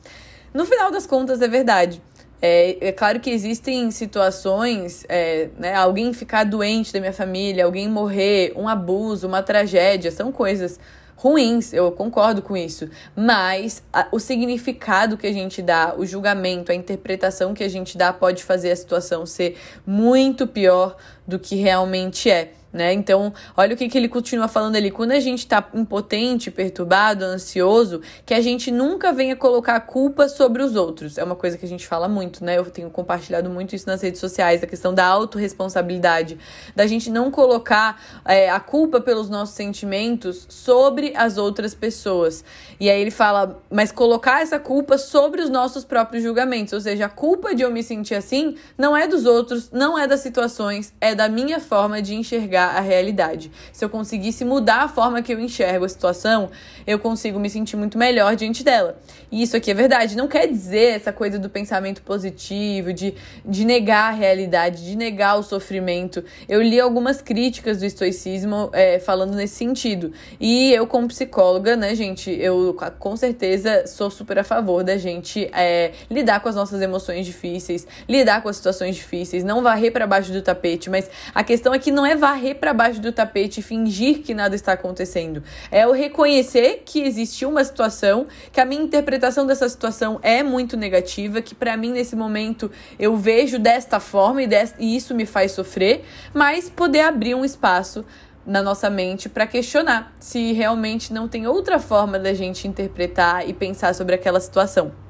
No 0.54 0.66
final 0.66 0.92
das 0.92 1.06
contas, 1.08 1.42
é 1.42 1.48
verdade. 1.48 2.02
É, 2.42 2.90
é 2.90 2.92
claro 2.92 3.20
que 3.20 3.30
existem 3.30 3.90
situações, 3.90 5.06
é, 5.10 5.50
né, 5.58 5.74
alguém 5.74 6.14
ficar 6.14 6.44
doente 6.44 6.94
da 6.94 7.00
minha 7.00 7.14
família, 7.14 7.66
alguém 7.66 7.90
morrer, 7.90 8.54
um 8.56 8.68
abuso, 8.68 9.28
uma 9.28 9.42
tragédia, 9.42 10.12
são 10.12 10.32
coisas 10.32 10.80
ruins, 11.16 11.74
eu 11.74 11.92
concordo 11.92 12.44
com 12.44 12.56
isso. 12.56 12.88
Mas 13.16 13.84
a, 13.92 14.08
o 14.12 14.20
significado 14.20 15.18
que 15.18 15.26
a 15.26 15.34
gente 15.34 15.62
dá, 15.64 15.96
o 15.98 16.06
julgamento, 16.06 16.72
a 16.72 16.76
interpretação 16.76 17.54
que 17.54 17.64
a 17.64 17.70
gente 17.70 17.98
dá 17.98 18.14
pode 18.14 18.44
fazer 18.44 18.72
a 18.72 18.76
situação 18.76 19.26
ser 19.26 19.58
muito 19.86 20.46
pior 20.46 20.96
do 21.28 21.40
que 21.40 21.56
realmente 21.56 22.30
é 22.30 22.54
né? 22.78 22.94
Então, 22.94 23.34
olha 23.58 23.74
o 23.74 23.78
que, 23.78 23.90
que 23.90 23.98
ele 23.98 24.08
continua 24.08 24.48
falando 24.48 24.76
ali. 24.76 24.90
Quando 24.90 25.12
a 25.12 25.20
gente 25.20 25.40
está 25.40 25.68
impotente, 25.74 26.50
perturbado, 26.50 27.26
ansioso, 27.26 28.02
que 28.26 28.34
a 28.34 28.40
gente 28.40 28.72
nunca 28.72 29.12
venha 29.12 29.36
colocar 29.36 29.76
a 29.76 29.80
culpa 29.80 30.30
sobre 30.30 30.64
os 30.64 30.76
outros. 30.76 31.18
É 31.18 31.24
uma 31.24 31.36
coisa 31.36 31.58
que 31.58 31.66
a 31.66 31.68
gente 31.68 31.86
fala 31.86 32.08
muito, 32.08 32.46
né? 32.46 32.58
Eu 32.58 32.66
tenho 32.66 32.90
compartilhado 32.90 33.50
muito 33.50 33.76
isso 33.76 33.88
nas 33.88 34.02
redes 34.02 34.20
sociais, 34.22 34.64
a 34.64 34.68
questão 34.68 34.94
da 34.94 35.06
autorresponsabilidade, 35.06 36.38
da 36.76 36.88
gente 36.88 37.10
não 37.10 37.32
colocar 37.32 38.02
é, 38.24 38.50
a 38.50 38.60
culpa 38.60 39.02
pelos 39.02 39.30
nossos 39.30 39.56
sentimentos 39.56 40.46
sobre 40.48 41.14
as 41.16 41.38
outras 41.38 41.74
pessoas. 41.74 42.44
E 42.80 42.90
aí 42.90 43.02
ele 43.02 43.12
fala, 43.12 43.60
mas 43.72 43.92
colocar 43.92 44.42
essa 44.42 44.60
culpa 44.60 44.98
sobre 44.98 45.42
os 45.42 45.50
nossos 45.50 45.84
próprios 45.84 46.24
julgamentos. 46.24 46.74
Ou 46.74 46.82
seja, 46.82 47.06
a 47.06 47.10
culpa 47.10 47.56
de 47.56 47.64
eu 47.64 47.72
me 47.72 47.82
sentir 47.82 48.16
assim 48.16 48.56
não 48.78 48.96
é 48.96 49.08
dos 49.08 49.26
outros, 49.26 49.72
não 49.72 49.98
é 49.98 50.08
das 50.08 50.20
situações, 50.20 50.94
é 51.02 51.16
da 51.16 51.28
minha 51.28 51.60
forma 51.60 52.02
de 52.02 52.14
enxergar 52.14 52.67
a 52.72 52.80
realidade. 52.80 53.52
Se 53.72 53.84
eu 53.84 53.90
conseguisse 53.90 54.44
mudar 54.44 54.84
a 54.84 54.88
forma 54.88 55.22
que 55.22 55.34
eu 55.34 55.40
enxergo 55.40 55.86
a 55.86 55.90
situação, 55.90 56.50
eu 56.86 57.00
consigo 57.00 57.40
me 57.40 57.50
sentir 57.50 57.76
muito 57.76 57.98
melhor 57.98 58.36
diante 58.36 58.64
dela. 58.64 58.98
E 59.32 59.42
isso 59.42 59.58
aqui 59.58 59.72
é 59.72 59.74
verdade. 59.74 60.16
Não 60.16 60.28
quer 60.28 60.48
dizer 60.48 60.96
essa 60.96 61.12
coisa 61.12 61.38
do 61.38 61.50
pensamento 61.50 62.02
positivo, 62.02 62.94
de, 62.94 63.14
de 63.46 63.66
negar 63.66 64.10
a 64.10 64.16
realidade, 64.16 64.86
de 64.86 64.96
negar 64.96 65.38
o 65.38 65.44
sofrimento. 65.44 66.24
Eu 66.48 66.62
li 66.62 66.80
algumas 66.80 67.22
críticas 67.22 67.80
do 67.80 67.86
estoicismo 67.86 68.70
é, 68.74 69.00
falando 69.00 69.36
nesse 69.36 69.56
sentido. 69.56 70.14
E 70.40 70.72
eu, 70.74 70.88
como 70.88 71.08
psicóloga, 71.08 71.76
né, 71.76 71.94
gente, 71.96 72.32
eu 72.32 72.76
com 73.00 73.16
certeza 73.18 73.86
sou 73.88 74.10
super 74.10 74.40
a 74.40 74.44
favor 74.44 74.84
da 74.84 74.98
gente 74.98 75.50
é, 75.54 75.92
lidar 76.10 76.40
com 76.40 76.50
as 76.50 76.56
nossas 76.56 76.82
emoções 76.82 77.26
difíceis, 77.26 77.86
lidar 78.08 78.42
com 78.42 78.50
as 78.50 78.56
situações 78.58 78.96
difíceis, 78.96 79.44
não 79.44 79.62
varrer 79.62 79.92
para 79.92 80.08
baixo 80.08 80.32
do 80.32 80.42
tapete, 80.42 80.90
mas 80.90 81.10
a 81.34 81.44
questão 81.44 81.74
é 81.74 81.80
que 81.80 81.92
não 81.92 82.06
é 82.06 82.16
varrer 82.16 82.56
para 82.58 82.74
baixo 82.74 83.00
do 83.00 83.12
tapete 83.12 83.60
e 83.60 83.64
fingir 83.64 84.20
que 84.20 84.34
nada 84.34 84.56
está 84.56 84.74
acontecendo. 84.74 85.42
É 85.72 85.88
o 85.88 85.92
reconhecer 85.92 86.84
que 86.86 87.02
existiu 87.02 87.50
uma 87.50 87.64
situação, 87.64 88.28
que 88.52 88.60
a 88.60 88.66
minha 88.66 88.82
interpretação 88.82 89.46
dessa 89.48 89.70
situação 89.70 90.20
é 90.22 90.44
muito 90.44 90.76
negativa, 90.76 91.42
que 91.42 91.56
para 91.56 91.78
mim 91.78 91.92
nesse 91.92 92.16
momento 92.16 92.70
eu 93.00 93.16
vejo 93.16 93.58
desta 93.58 94.00
forma 94.00 94.44
e, 94.44 94.48
desta, 94.48 94.76
e 94.80 94.96
isso 94.96 95.16
me 95.16 95.26
faz 95.26 95.54
sofrer, 95.54 96.04
mas 96.34 96.70
poder 96.70 97.02
abrir 97.02 97.36
um 97.36 97.46
espaço 97.46 98.04
na 98.46 98.62
nossa 98.62 98.90
mente 98.90 99.28
para 99.28 99.46
questionar 99.46 100.14
se 100.20 100.54
realmente 100.54 101.14
não 101.14 101.28
tem 101.28 101.46
outra 101.46 101.80
forma 101.80 102.18
da 102.18 102.34
gente 102.34 102.68
interpretar 102.68 103.48
e 103.48 103.54
pensar 103.54 103.94
sobre 103.94 104.16
aquela 104.16 104.40
situação. 104.40 105.07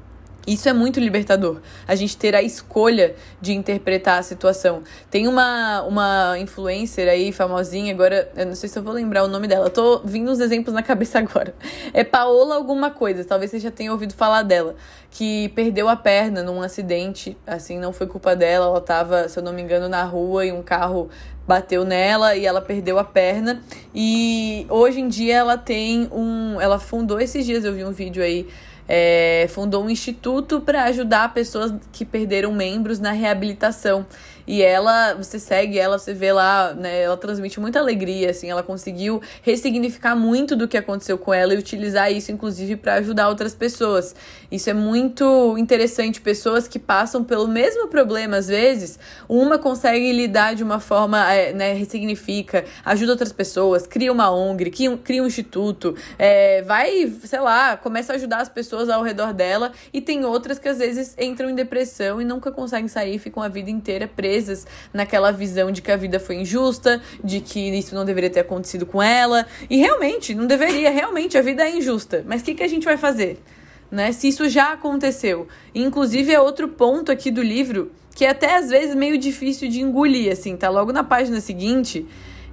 Isso 0.47 0.69
é 0.69 0.73
muito 0.73 0.97
libertador. 0.97 1.59
A 1.85 1.93
gente 1.93 2.15
ter 2.15 2.33
a 2.33 2.41
escolha 2.41 3.15
de 3.41 3.53
interpretar 3.53 4.17
a 4.17 4.23
situação. 4.23 4.81
Tem 5.11 5.27
uma, 5.27 5.81
uma 5.81 6.39
influencer 6.39 7.09
aí, 7.09 7.33
famosinha, 7.33 7.93
agora, 7.93 8.31
eu 8.33 8.45
não 8.45 8.55
sei 8.55 8.69
se 8.69 8.79
eu 8.79 8.83
vou 8.83 8.93
lembrar 8.93 9.25
o 9.25 9.27
nome 9.27 9.45
dela. 9.45 9.65
Eu 9.65 9.69
tô 9.69 9.99
vindo 10.05 10.31
uns 10.31 10.39
exemplos 10.39 10.73
na 10.73 10.81
cabeça 10.81 11.19
agora. 11.19 11.53
É 11.93 12.01
Paola 12.05 12.55
alguma 12.55 12.89
coisa, 12.89 13.25
talvez 13.25 13.51
você 13.51 13.59
já 13.59 13.69
tenha 13.69 13.91
ouvido 13.91 14.13
falar 14.13 14.43
dela. 14.43 14.75
Que 15.11 15.49
perdeu 15.49 15.89
a 15.89 15.97
perna 15.97 16.41
num 16.41 16.61
acidente. 16.61 17.37
Assim, 17.45 17.77
não 17.77 17.91
foi 17.91 18.07
culpa 18.07 18.33
dela. 18.33 18.67
Ela 18.67 18.81
tava, 18.81 19.27
se 19.27 19.37
eu 19.37 19.43
não 19.43 19.51
me 19.51 19.61
engano, 19.61 19.89
na 19.89 20.03
rua 20.05 20.45
e 20.45 20.51
um 20.53 20.63
carro 20.63 21.09
bateu 21.47 21.85
nela 21.85 22.35
e 22.35 22.45
ela 22.45 22.61
perdeu 22.61 22.99
a 22.99 23.03
perna. 23.03 23.61
E 23.93 24.65
hoje 24.69 25.01
em 25.01 25.07
dia 25.09 25.35
ela 25.37 25.57
tem 25.57 26.07
um. 26.11 26.59
Ela 26.61 26.79
fundou 26.79 27.19
esses 27.19 27.45
dias, 27.45 27.65
eu 27.65 27.73
vi 27.73 27.83
um 27.83 27.91
vídeo 27.91 28.23
aí 28.23 28.47
é, 28.87 29.47
fundou 29.49 29.83
um 29.83 29.89
instituto 29.89 30.61
para 30.61 30.83
ajudar 30.85 31.33
pessoas 31.33 31.73
que 31.91 32.05
perderam 32.05 32.51
membros 32.51 32.99
na 32.99 33.11
reabilitação. 33.11 34.05
E 34.47 34.63
ela, 34.63 35.13
você 35.13 35.37
segue 35.37 35.77
ela, 35.77 35.99
você 35.99 36.13
vê 36.13 36.31
lá, 36.31 36.73
né, 36.73 37.01
ela 37.01 37.17
transmite 37.17 37.59
muita 37.59 37.79
alegria, 37.79 38.29
assim, 38.29 38.49
ela 38.49 38.63
conseguiu 38.63 39.21
ressignificar 39.41 40.15
muito 40.15 40.55
do 40.55 40.69
que 40.69 40.77
aconteceu 40.77 41.17
com 41.17 41.33
ela 41.33 41.53
e 41.53 41.57
utilizar 41.57 42.09
isso, 42.09 42.31
inclusive, 42.31 42.77
para 42.77 42.93
ajudar 42.93 43.27
outras 43.27 43.53
pessoas. 43.53 44.15
Isso 44.49 44.69
é 44.69 44.73
muito 44.73 45.57
interessante. 45.57 46.21
Pessoas 46.21 46.65
que 46.65 46.79
passam 46.79 47.25
pelo 47.25 47.45
mesmo 47.45 47.89
problema, 47.89 48.37
às 48.37 48.47
vezes, 48.47 48.97
uma 49.27 49.59
consegue 49.59 50.13
lidar 50.13 50.55
de 50.55 50.63
uma 50.63 50.79
forma, 50.79 51.29
é, 51.33 51.51
né, 51.51 51.73
ressignifica, 51.73 52.63
ajuda 52.85 53.11
outras 53.11 53.33
pessoas, 53.33 53.85
cria 53.85 54.13
uma 54.13 54.31
ONG, 54.31 54.71
cria 54.71 54.91
um, 54.91 54.97
cria 54.97 55.21
um 55.21 55.27
instituto, 55.27 55.93
é, 56.17 56.61
vai, 56.61 57.11
sei 57.25 57.41
lá, 57.41 57.75
começa 57.75 58.13
a 58.13 58.15
ajudar 58.15 58.37
as 58.37 58.47
pessoas 58.47 58.87
ao 58.87 59.03
redor 59.03 59.33
dela, 59.33 59.73
e 59.91 59.99
tem 59.99 60.23
outras 60.23 60.57
que 60.57 60.69
às 60.69 60.77
vezes 60.77 61.13
entram 61.19 61.49
em 61.49 61.55
depressão 61.55 62.21
e 62.21 62.23
nunca 62.23 62.49
conseguem 62.49 62.87
sair, 62.87 63.19
ficam 63.19 63.43
a 63.43 63.49
vida 63.49 63.69
inteira 63.69 64.07
presas 64.07 64.36
presas 64.37 64.67
naquela 64.93 65.31
visão 65.31 65.71
de 65.71 65.81
que 65.81 65.91
a 65.91 65.97
vida 65.97 66.19
foi 66.19 66.35
injusta, 66.35 67.01
de 67.23 67.39
que 67.41 67.59
isso 67.59 67.95
não 67.95 68.05
deveria 68.05 68.29
ter 68.29 68.41
acontecido 68.41 68.85
com 68.85 69.01
ela. 69.01 69.45
E 69.69 69.77
realmente, 69.77 70.35
não 70.35 70.45
deveria, 70.45 70.91
realmente, 70.91 71.37
a 71.37 71.41
vida 71.41 71.63
é 71.63 71.75
injusta. 71.75 72.23
Mas 72.27 72.41
o 72.41 72.45
que, 72.45 72.53
que 72.53 72.63
a 72.63 72.67
gente 72.67 72.85
vai 72.85 72.97
fazer? 72.97 73.41
Né? 73.89 74.11
Se 74.11 74.27
isso 74.27 74.47
já 74.47 74.73
aconteceu. 74.73 75.47
Inclusive, 75.73 76.31
é 76.31 76.39
outro 76.39 76.67
ponto 76.67 77.11
aqui 77.11 77.31
do 77.31 77.41
livro 77.41 77.91
que 78.15 78.25
é 78.25 78.31
até 78.31 78.55
às 78.55 78.69
vezes 78.69 78.95
meio 78.95 79.15
difícil 79.15 79.69
de 79.69 79.79
engolir, 79.79 80.31
assim, 80.31 80.57
tá 80.57 80.71
logo 80.71 80.91
na 80.91 81.03
página 81.03 81.39
seguinte 81.39 82.03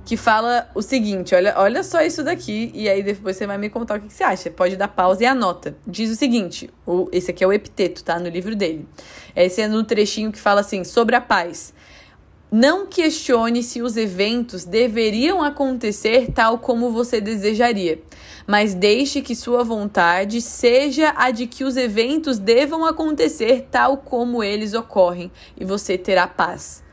que 0.05 0.17
fala 0.17 0.69
o 0.75 0.83
seguinte: 0.83 1.35
olha, 1.35 1.55
olha 1.57 1.83
só 1.83 2.03
isso 2.03 2.23
daqui, 2.23 2.71
e 2.75 2.89
aí 2.89 3.03
depois 3.03 3.37
você 3.37 3.47
vai 3.47 3.59
me 3.59 3.71
contar 3.71 3.99
o 3.99 4.01
que, 4.01 4.09
que 4.09 4.13
você 4.13 4.25
acha. 4.25 4.51
Pode 4.51 4.77
dar 4.77 4.89
pausa 4.89 5.23
e 5.23 5.27
anota. 5.27 5.77
Diz 5.87 6.11
o 6.11 6.17
seguinte: 6.17 6.71
o, 6.87 7.09
esse 7.11 7.31
aqui 7.31 7.43
é 7.43 7.47
o 7.47 7.53
epiteto, 7.53 8.05
tá? 8.05 8.19
No 8.19 8.29
livro 8.29 8.55
dele. 8.55 8.87
Esse 9.35 9.63
é 9.63 9.69
no 9.69 9.83
trechinho 9.83 10.31
que 10.31 10.41
fala 10.41 10.61
assim: 10.61 10.85
sobre 10.85 11.17
a 11.17 11.21
paz. 11.21 11.73
Não 12.57 12.87
questione 12.87 13.65
se 13.65 13.83
os 13.83 13.97
eventos 13.97 14.65
deveriam 14.65 15.43
acontecer 15.43 16.31
tal 16.31 16.57
como 16.57 16.93
você 16.93 17.21
desejaria, 17.21 18.01
mas 18.47 18.75
deixe 18.75 19.21
que 19.23 19.35
sua 19.35 19.65
vontade 19.65 20.41
seja 20.41 21.13
a 21.17 21.33
de 21.33 21.49
que 21.49 21.65
os 21.65 21.77
eventos 21.77 22.39
devam 22.39 22.85
acontecer 22.85 23.67
tal 23.73 23.97
como 23.97 24.41
eles 24.41 24.73
ocorrem 24.73 25.33
e 25.57 25.65
você 25.65 25.99
terá 25.99 26.29
paz. 26.29 26.84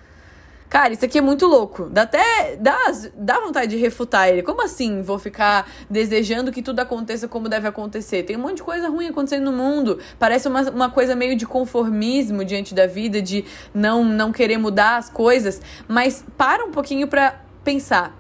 Cara, 0.72 0.94
isso 0.94 1.04
aqui 1.04 1.18
é 1.18 1.22
muito 1.22 1.46
louco. 1.48 1.90
Dá 1.90 2.04
até. 2.04 2.56
Dá, 2.56 2.78
dá 3.14 3.42
vontade 3.42 3.72
de 3.72 3.76
refutar 3.76 4.30
ele. 4.30 4.42
Como 4.42 4.64
assim 4.64 5.02
vou 5.02 5.20
ficar 5.20 5.70
desejando 5.90 6.50
que 6.50 6.62
tudo 6.62 6.80
aconteça 6.80 7.28
como 7.28 7.50
deve 7.50 7.68
acontecer? 7.68 8.24
Tem 8.24 8.38
um 8.38 8.40
monte 8.40 8.56
de 8.56 8.64
coisa 8.64 8.88
ruim 8.88 9.10
acontecendo 9.10 9.44
no 9.44 9.52
mundo. 9.52 10.00
Parece 10.18 10.48
uma, 10.48 10.62
uma 10.70 10.90
coisa 10.90 11.14
meio 11.14 11.36
de 11.36 11.46
conformismo 11.46 12.46
diante 12.46 12.74
da 12.74 12.88
vida, 12.88 13.22
de 13.22 13.44
não, 13.74 14.06
não 14.06 14.32
querer 14.32 14.58
mudar 14.58 14.96
as 14.96 15.10
coisas. 15.10 15.62
Mas 15.90 16.24
para 16.38 16.64
um 16.64 16.72
pouquinho 16.72 17.06
pra 17.06 17.42
pensar. 17.66 18.18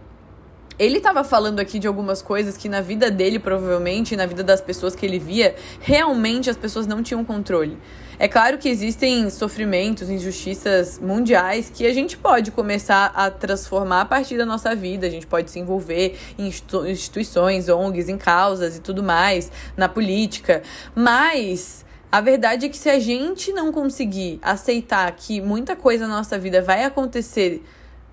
Ele 0.78 0.98
estava 0.98 1.24
falando 1.24 1.60
aqui 1.62 1.80
de 1.80 1.88
algumas 1.88 2.22
coisas 2.22 2.58
que 2.58 2.68
na 2.68 2.82
vida 2.82 3.10
dele, 3.10 3.40
provavelmente, 3.40 4.16
na 4.18 4.26
vida 4.26 4.44
das 4.44 4.60
pessoas 4.60 4.94
que 4.94 5.06
ele 5.06 5.20
via, 5.20 5.56
realmente 5.80 6.50
as 6.50 6.58
pessoas 6.58 6.86
não 6.86 7.02
tinham 7.02 7.24
controle. 7.24 7.78
É 8.22 8.28
claro 8.28 8.60
que 8.60 8.70
existem 8.70 9.32
sofrimentos, 9.32 10.08
injustiças 10.08 11.00
mundiais 11.00 11.72
que 11.74 11.88
a 11.88 11.92
gente 11.92 12.16
pode 12.16 12.52
começar 12.52 13.12
a 13.16 13.32
transformar 13.32 14.02
a 14.02 14.06
partir 14.06 14.38
da 14.38 14.46
nossa 14.46 14.76
vida. 14.76 15.08
A 15.08 15.10
gente 15.10 15.26
pode 15.26 15.50
se 15.50 15.58
envolver 15.58 16.20
em 16.38 16.48
instituições, 16.88 17.68
ONGs, 17.68 18.10
em 18.10 18.20
causas 18.20 18.78
e 18.78 18.80
tudo 18.80 19.02
mais, 19.02 19.52
na 19.76 19.90
política. 19.90 20.62
Mas. 20.94 21.84
A 22.12 22.20
verdade 22.20 22.66
é 22.66 22.70
que 22.70 22.78
se 22.78 22.90
a 22.90 23.00
gente 23.00 23.54
não 23.54 23.72
conseguir 23.72 24.38
aceitar 24.42 25.10
que 25.14 25.40
muita 25.40 25.78
coisa 25.78 26.06
na 26.06 26.18
nossa 26.18 26.38
vida 26.38 26.62
vai 26.62 26.84
acontecer, 26.84 27.64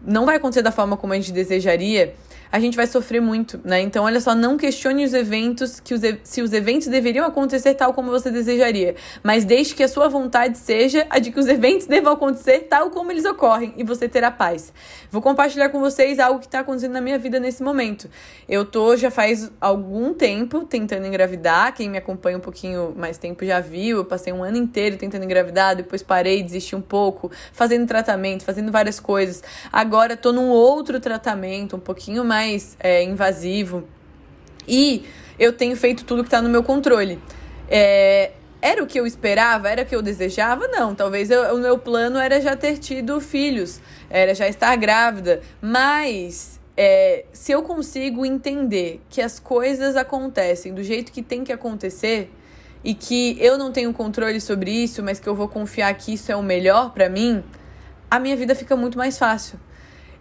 não 0.01 0.25
vai 0.25 0.37
acontecer 0.37 0.63
da 0.63 0.71
forma 0.71 0.97
como 0.97 1.13
a 1.13 1.17
gente 1.17 1.33
desejaria, 1.33 2.15
a 2.51 2.59
gente 2.59 2.77
vai 2.77 2.87
sofrer 2.87 3.21
muito, 3.21 3.61
né? 3.65 3.81
Então, 3.81 4.05
olha 4.05 4.21
só, 4.21 4.35
não 4.35 4.57
questione 4.57 5.05
os 5.05 5.13
eventos, 5.13 5.81
que 5.81 5.95
os, 5.95 6.01
se 6.23 6.41
os 6.41 6.53
eventos 6.53 6.89
deveriam 6.89 7.27
acontecer 7.27 7.75
tal 7.75 7.93
como 7.93 8.11
você 8.11 8.31
desejaria, 8.31 8.95
mas 9.23 9.45
deixe 9.45 9.75
que 9.75 9.83
a 9.83 9.89
sua 9.89 10.09
vontade 10.09 10.57
seja 10.57 11.07
a 11.11 11.19
de 11.19 11.31
que 11.31 11.39
os 11.39 11.47
eventos 11.49 11.87
devam 11.87 12.13
acontecer 12.13 12.61
tal 12.71 12.91
como 12.91 13.13
eles 13.13 13.25
ocorrem 13.25 13.75
e 13.77 13.85
você 13.85 14.09
terá 14.09 14.31
paz. 14.31 14.73
Vou 15.11 15.21
compartilhar 15.21 15.69
com 15.69 15.81
vocês 15.81 16.19
algo 16.19 16.41
que 16.41 16.47
está 16.47 16.61
acontecendo 16.61 16.93
na 16.93 17.01
minha 17.01 17.19
vida 17.19 17.39
nesse 17.39 17.63
momento. 17.63 18.09
Eu 18.49 18.65
tô 18.65 18.97
já 18.97 19.11
faz 19.11 19.51
algum 19.61 20.15
tempo 20.15 20.65
tentando 20.65 21.07
engravidar, 21.07 21.75
quem 21.75 21.89
me 21.89 21.99
acompanha 21.99 22.39
um 22.39 22.41
pouquinho 22.41 22.95
mais 22.97 23.19
tempo 23.19 23.45
já 23.45 23.61
viu, 23.61 23.99
eu 23.99 24.05
passei 24.05 24.33
um 24.33 24.43
ano 24.43 24.57
inteiro 24.57 24.97
tentando 24.97 25.25
engravidar, 25.25 25.77
depois 25.77 26.03
parei, 26.03 26.43
desisti 26.43 26.75
um 26.75 26.81
pouco, 26.81 27.31
fazendo 27.53 27.87
tratamento, 27.87 28.45
fazendo 28.45 28.73
várias 28.73 28.99
coisas. 28.99 29.43
Agora 29.73 30.17
tô 30.17 30.33
num 30.33 30.49
outro 30.49 30.99
tratamento, 31.01 31.77
um 31.77 31.81
pouquinho 31.81 32.25
mais 32.25 32.38
mais 32.39 32.77
é, 32.79 33.03
invasivo. 33.03 33.85
E 34.67 35.05
eu 35.39 35.53
tenho 35.53 35.77
feito 35.77 36.05
tudo 36.05 36.23
que 36.23 36.29
está 36.29 36.41
no 36.41 36.49
meu 36.49 36.63
controle. 36.63 37.19
É, 37.69 38.31
era 38.63 38.83
o 38.83 38.87
que 38.87 38.99
eu 38.99 39.07
esperava? 39.07 39.69
Era 39.69 39.83
o 39.83 39.87
que 39.87 39.95
eu 39.95 40.03
desejava? 40.03 40.69
Não. 40.69 40.95
Talvez 40.95 41.31
eu, 41.31 41.57
o 41.57 41.59
meu 41.59 41.79
plano 41.79 42.19
era 42.19 42.41
já 42.41 42.55
ter 42.55 42.79
tido 42.79 43.21
filhos, 43.21 43.81
era 44.09 44.35
já 44.35 44.47
estar 44.49 44.77
grávida. 44.77 45.41
Mas 45.61 46.61
é, 46.77 47.25
se 47.33 47.51
eu 47.51 47.63
consigo 47.63 48.25
entender 48.25 49.01
que 49.11 49.21
as 49.21 49.41
coisas 49.41 49.97
acontecem 49.97 50.73
do 50.73 50.83
jeito 50.83 51.11
que 51.11 51.23
tem 51.23 51.43
que 51.43 51.53
acontecer 51.53 52.31
e 52.85 52.95
que 52.95 53.37
eu 53.41 53.59
não 53.59 53.73
tenho 53.73 53.93
controle 53.93 54.41
sobre 54.41 54.71
isso, 54.71 55.03
mas 55.03 55.19
que 55.19 55.29
eu 55.29 55.35
vou 55.35 55.49
confiar 55.49 55.93
que 55.95 56.15
isso 56.15 56.31
é 56.31 56.37
o 56.37 56.43
melhor 56.43 56.93
para 56.93 57.09
mim, 57.09 57.43
a 58.09 58.21
minha 58.21 58.37
vida 58.37 58.55
fica 58.55 58.77
muito 58.77 58.97
mais 58.97 59.19
fácil. 59.19 59.59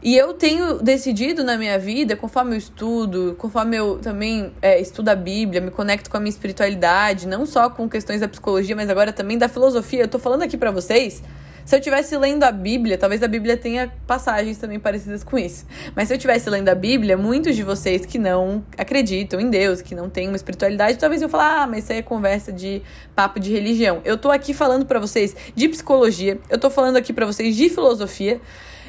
E 0.01 0.15
eu 0.15 0.33
tenho 0.33 0.75
decidido 0.75 1.43
na 1.43 1.57
minha 1.57 1.79
vida, 1.79 2.15
conforme 2.15 2.53
eu 2.53 2.57
estudo, 2.57 3.35
conforme 3.39 3.77
eu 3.77 3.97
também 3.97 4.51
é, 4.61 4.79
estudo 4.79 5.09
a 5.09 5.15
Bíblia, 5.15 5.59
me 5.59 5.71
conecto 5.71 6.09
com 6.09 6.17
a 6.17 6.19
minha 6.19 6.29
espiritualidade, 6.29 7.27
não 7.27 7.47
só 7.47 7.67
com 7.69 7.89
questões 7.89 8.21
da 8.21 8.27
psicologia, 8.27 8.75
mas 8.75 8.89
agora 8.89 9.11
também 9.11 9.39
da 9.39 9.49
filosofia. 9.49 10.01
Eu 10.01 10.07
tô 10.07 10.19
falando 10.19 10.43
aqui 10.43 10.55
para 10.55 10.69
vocês. 10.69 11.23
Se 11.65 11.75
eu 11.75 11.81
tivesse 11.81 12.15
lendo 12.15 12.43
a 12.43 12.51
Bíblia, 12.51 12.97
talvez 12.97 13.21
a 13.21 13.27
Bíblia 13.27 13.57
tenha 13.57 13.91
passagens 14.05 14.57
também 14.57 14.79
parecidas 14.79 15.21
com 15.21 15.37
isso. 15.37 15.65
Mas 15.93 16.07
se 16.07 16.13
eu 16.13 16.17
tivesse 16.17 16.49
lendo 16.49 16.69
a 16.69 16.75
Bíblia, 16.75 17.17
muitos 17.17 17.57
de 17.57 17.63
vocês 17.63 18.05
que 18.05 18.17
não 18.17 18.63
acreditam 18.77 19.37
em 19.37 19.49
Deus, 19.49 19.81
que 19.81 19.93
não 19.93 20.09
têm 20.09 20.29
uma 20.29 20.37
espiritualidade, 20.37 20.97
talvez 20.97 21.21
eu 21.21 21.27
falar: 21.27 21.63
"Ah, 21.63 21.67
mas 21.67 21.83
isso 21.83 21.91
aí 21.91 21.99
é 21.99 22.01
conversa 22.01 22.53
de 22.53 22.81
papo 23.13 23.37
de 23.37 23.51
religião". 23.51 23.99
Eu 24.05 24.17
tô 24.17 24.31
aqui 24.31 24.53
falando 24.53 24.85
para 24.85 24.99
vocês 24.99 25.35
de 25.53 25.67
psicologia, 25.67 26.39
eu 26.49 26.57
tô 26.57 26.69
falando 26.69 26.95
aqui 26.95 27.11
para 27.11 27.25
vocês 27.25 27.53
de 27.53 27.67
filosofia 27.67 28.39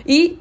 e 0.06 0.38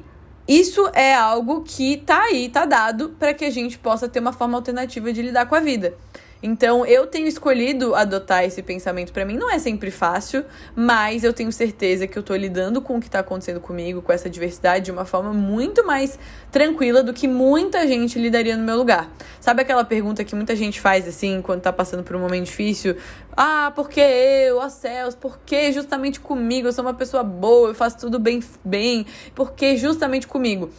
isso 0.48 0.90
é 0.94 1.14
algo 1.14 1.62
que 1.62 1.98
tá 1.98 2.22
aí, 2.22 2.48
tá 2.48 2.64
dado 2.64 3.10
para 3.18 3.34
que 3.34 3.44
a 3.44 3.50
gente 3.50 3.78
possa 3.78 4.08
ter 4.08 4.18
uma 4.18 4.32
forma 4.32 4.56
alternativa 4.56 5.12
de 5.12 5.20
lidar 5.20 5.46
com 5.46 5.54
a 5.54 5.60
vida. 5.60 5.94
Então, 6.42 6.86
eu 6.86 7.06
tenho 7.06 7.26
escolhido 7.26 7.94
adotar 7.94 8.44
esse 8.44 8.62
pensamento 8.62 9.12
para 9.12 9.24
mim. 9.24 9.36
Não 9.36 9.50
é 9.50 9.58
sempre 9.58 9.90
fácil, 9.90 10.44
mas 10.74 11.24
eu 11.24 11.32
tenho 11.32 11.50
certeza 11.50 12.06
que 12.06 12.16
eu 12.16 12.22
tô 12.22 12.34
lidando 12.36 12.80
com 12.80 12.96
o 12.96 13.00
que 13.00 13.10
tá 13.10 13.18
acontecendo 13.18 13.60
comigo, 13.60 14.00
com 14.00 14.12
essa 14.12 14.30
diversidade, 14.30 14.86
de 14.86 14.92
uma 14.92 15.04
forma 15.04 15.32
muito 15.32 15.84
mais 15.84 16.18
tranquila 16.52 17.02
do 17.02 17.12
que 17.12 17.26
muita 17.26 17.86
gente 17.88 18.18
lidaria 18.18 18.56
no 18.56 18.62
meu 18.62 18.76
lugar. 18.76 19.10
Sabe 19.40 19.62
aquela 19.62 19.84
pergunta 19.84 20.22
que 20.24 20.34
muita 20.34 20.54
gente 20.54 20.80
faz 20.80 21.08
assim, 21.08 21.42
quando 21.42 21.60
tá 21.60 21.72
passando 21.72 22.04
por 22.04 22.14
um 22.14 22.20
momento 22.20 22.44
difícil? 22.46 22.96
Ah, 23.36 23.72
por 23.74 23.88
que 23.88 24.00
eu, 24.00 24.58
ó 24.58 24.68
céus, 24.68 25.14
por 25.14 25.38
que 25.44 25.72
justamente 25.72 26.20
comigo? 26.20 26.68
Eu 26.68 26.72
sou 26.72 26.84
uma 26.84 26.94
pessoa 26.94 27.22
boa, 27.22 27.70
eu 27.70 27.74
faço 27.74 27.98
tudo 27.98 28.18
bem, 28.18 28.42
bem, 28.64 29.06
por 29.34 29.52
que 29.52 29.76
justamente 29.76 30.26
comigo? 30.26 30.70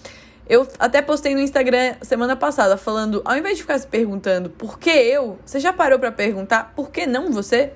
Eu 0.49 0.67
até 0.79 0.99
postei 0.99 1.35
no 1.35 1.41
Instagram 1.41 1.93
semana 2.01 2.35
passada 2.35 2.75
falando, 2.75 3.21
ao 3.23 3.37
invés 3.37 3.55
de 3.55 3.61
ficar 3.61 3.77
se 3.77 3.85
perguntando 3.85 4.49
por 4.49 4.79
que 4.79 4.89
eu, 4.89 5.37
você 5.45 5.59
já 5.59 5.71
parou 5.71 5.99
para 5.99 6.11
perguntar 6.11 6.73
por 6.75 6.89
que 6.89 7.05
não 7.05 7.31
você? 7.31 7.71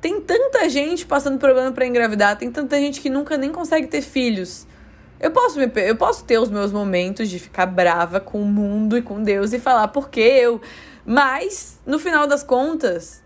Tem 0.00 0.18
tanta 0.18 0.70
gente 0.70 1.04
passando 1.04 1.38
problema 1.38 1.70
para 1.70 1.86
engravidar, 1.86 2.38
tem 2.38 2.50
tanta 2.50 2.78
gente 2.78 2.98
que 2.98 3.10
nunca 3.10 3.36
nem 3.36 3.52
consegue 3.52 3.88
ter 3.88 4.00
filhos. 4.00 4.66
Eu 5.20 5.30
posso, 5.32 5.58
me, 5.58 5.70
eu 5.76 5.94
posso 5.94 6.24
ter 6.24 6.38
os 6.38 6.48
meus 6.50 6.72
momentos 6.72 7.28
de 7.28 7.38
ficar 7.38 7.66
brava 7.66 8.18
com 8.18 8.40
o 8.40 8.46
mundo 8.46 8.96
e 8.96 9.02
com 9.02 9.22
Deus 9.22 9.52
e 9.52 9.58
falar 9.58 9.88
por 9.88 10.08
que 10.08 10.20
eu. 10.20 10.62
Mas, 11.04 11.78
no 11.86 11.98
final 11.98 12.26
das 12.26 12.42
contas, 12.42 13.21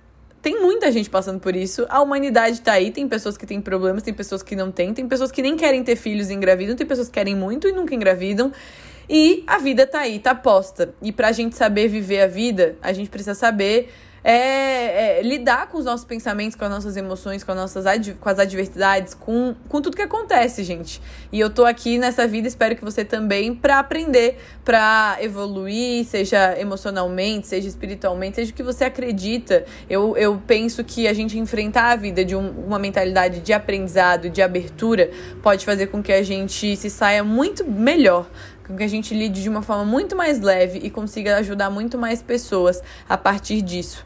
tem 0.47 0.63
muita 0.63 0.93
gente 0.93 1.11
passando 1.11 1.41
por 1.41 1.57
isso. 1.57 1.85
A 1.89 2.01
humanidade 2.01 2.61
tá 2.61 2.75
aí, 2.75 2.93
tem 2.93 3.09
pessoas 3.09 3.37
que 3.37 3.45
têm 3.45 3.61
problemas, 3.61 4.05
tem 4.05 4.15
pessoas 4.15 4.45
que 4.45 4.55
não 4.55 4.71
têm, 4.71 4.95
tem 4.95 5.09
pessoas 5.09 5.33
que 5.33 5.43
nem 5.43 5.57
querem 5.57 5.83
ter 5.83 5.97
filhos 5.97 6.31
e 6.31 6.35
engravidam, 6.35 6.77
tem 6.77 6.87
pessoas 6.87 7.09
que 7.09 7.15
querem 7.15 7.35
muito 7.35 7.67
e 7.67 7.73
nunca 7.73 7.97
engravidam. 7.97 8.53
E 9.11 9.43
a 9.45 9.59
vida 9.59 9.85
tá 9.89 9.99
aí, 9.99 10.21
tá 10.21 10.37
posta. 10.37 10.95
E 11.03 11.11
pra 11.11 11.33
gente 11.33 11.57
saber 11.57 11.89
viver 11.89 12.21
a 12.21 12.29
vida, 12.29 12.77
a 12.81 12.93
gente 12.93 13.11
precisa 13.11 13.35
saber 13.35 13.93
é, 14.29 15.21
é, 15.21 15.23
lidar 15.23 15.69
com 15.69 15.79
os 15.79 15.85
nossos 15.85 16.05
pensamentos, 16.05 16.57
com 16.57 16.65
as 16.65 16.71
nossas 16.71 16.97
emoções, 16.97 17.45
com 17.45 17.53
as 17.53 17.57
nossas 17.57 17.85
com 18.19 18.29
as 18.29 18.41
adversidades, 18.41 19.15
com, 19.15 19.55
com 19.69 19.81
tudo 19.81 19.97
que 19.97 20.03
acontece, 20.03 20.65
gente. 20.65 21.01
E 21.31 21.39
eu 21.39 21.49
tô 21.49 21.65
aqui 21.65 21.97
nessa 21.97 22.27
vida, 22.27 22.49
espero 22.49 22.75
que 22.75 22.85
você 22.85 23.05
também, 23.05 23.55
para 23.55 23.79
aprender, 23.79 24.37
para 24.65 25.17
evoluir, 25.21 26.05
seja 26.07 26.59
emocionalmente, 26.59 27.47
seja 27.47 27.69
espiritualmente, 27.69 28.35
seja 28.35 28.51
o 28.51 28.55
que 28.55 28.65
você 28.65 28.83
acredita. 28.83 29.65
Eu, 29.89 30.17
eu 30.17 30.43
penso 30.45 30.83
que 30.83 31.07
a 31.07 31.13
gente 31.13 31.39
enfrentar 31.39 31.93
a 31.93 31.97
vida 31.97 32.25
de 32.25 32.35
um, 32.35 32.51
uma 32.67 32.81
mentalidade 32.81 33.39
de 33.39 33.53
aprendizado, 33.53 34.29
de 34.29 34.43
abertura, 34.43 35.09
pode 35.41 35.65
fazer 35.65 35.87
com 35.87 36.03
que 36.03 36.13
a 36.13 36.25
gente 36.25 36.75
se 36.75 36.91
saia 36.91 37.23
muito 37.23 37.65
melhor 37.65 38.29
com 38.67 38.77
que 38.77 38.83
a 38.83 38.89
gente 38.89 39.15
lide 39.15 39.41
de 39.41 39.49
uma 39.49 39.63
forma 39.63 39.85
muito 39.85 40.17
mais 40.17 40.41
leve 40.41 40.81
e 40.83 40.91
consiga 40.91 41.37
ajudar 41.37 41.71
muito 41.71 41.97
mais 41.97 42.21
pessoas 42.21 42.83
a 43.09 43.17
partir 43.17 43.63
disso. 43.63 44.05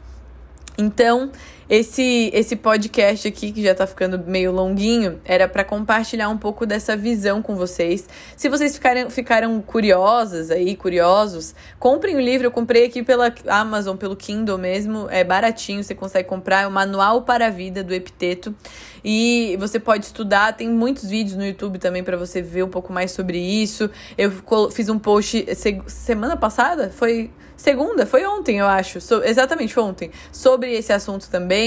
Então, 0.81 1.31
esse 1.71 2.29
esse 2.33 2.57
podcast 2.57 3.25
aqui, 3.29 3.53
que 3.53 3.63
já 3.63 3.73
tá 3.73 3.87
ficando 3.87 4.19
meio 4.19 4.51
longuinho, 4.51 5.21
era 5.23 5.47
para 5.47 5.63
compartilhar 5.63 6.27
um 6.27 6.37
pouco 6.37 6.65
dessa 6.65 6.97
visão 6.97 7.41
com 7.41 7.55
vocês. 7.55 8.09
Se 8.35 8.49
vocês 8.49 8.75
ficarem, 8.75 9.09
ficaram 9.09 9.61
curiosas 9.61 10.51
aí, 10.51 10.75
curiosos, 10.75 11.55
comprem 11.79 12.17
o 12.17 12.19
livro. 12.19 12.47
Eu 12.47 12.51
comprei 12.51 12.87
aqui 12.87 13.01
pela 13.01 13.33
Amazon, 13.47 13.95
pelo 13.95 14.17
Kindle 14.17 14.57
mesmo. 14.57 15.07
É 15.09 15.23
baratinho, 15.23 15.81
você 15.81 15.95
consegue 15.95 16.27
comprar. 16.27 16.63
É 16.63 16.67
o 16.67 16.71
Manual 16.71 17.21
para 17.21 17.47
a 17.47 17.49
Vida 17.49 17.81
do 17.81 17.93
Epiteto. 17.93 18.53
E 19.01 19.55
você 19.57 19.79
pode 19.79 20.05
estudar, 20.05 20.51
tem 20.57 20.67
muitos 20.67 21.09
vídeos 21.09 21.37
no 21.37 21.45
YouTube 21.45 21.79
também 21.79 22.03
para 22.03 22.17
você 22.17 22.41
ver 22.41 22.63
um 22.63 22.69
pouco 22.69 22.91
mais 22.91 23.11
sobre 23.11 23.37
isso. 23.39 23.89
Eu 24.17 24.29
fiz 24.71 24.89
um 24.89 24.99
post 24.99 25.47
semana 25.87 26.35
passada, 26.35 26.91
foi 26.93 27.31
segunda, 27.61 28.05
foi 28.05 28.25
ontem, 28.25 28.57
eu 28.57 28.65
acho. 28.65 28.99
So, 28.99 29.23
exatamente, 29.23 29.73
foi 29.73 29.83
ontem. 29.83 30.11
Sobre 30.31 30.73
esse 30.73 30.91
assunto 30.91 31.29
também. 31.29 31.60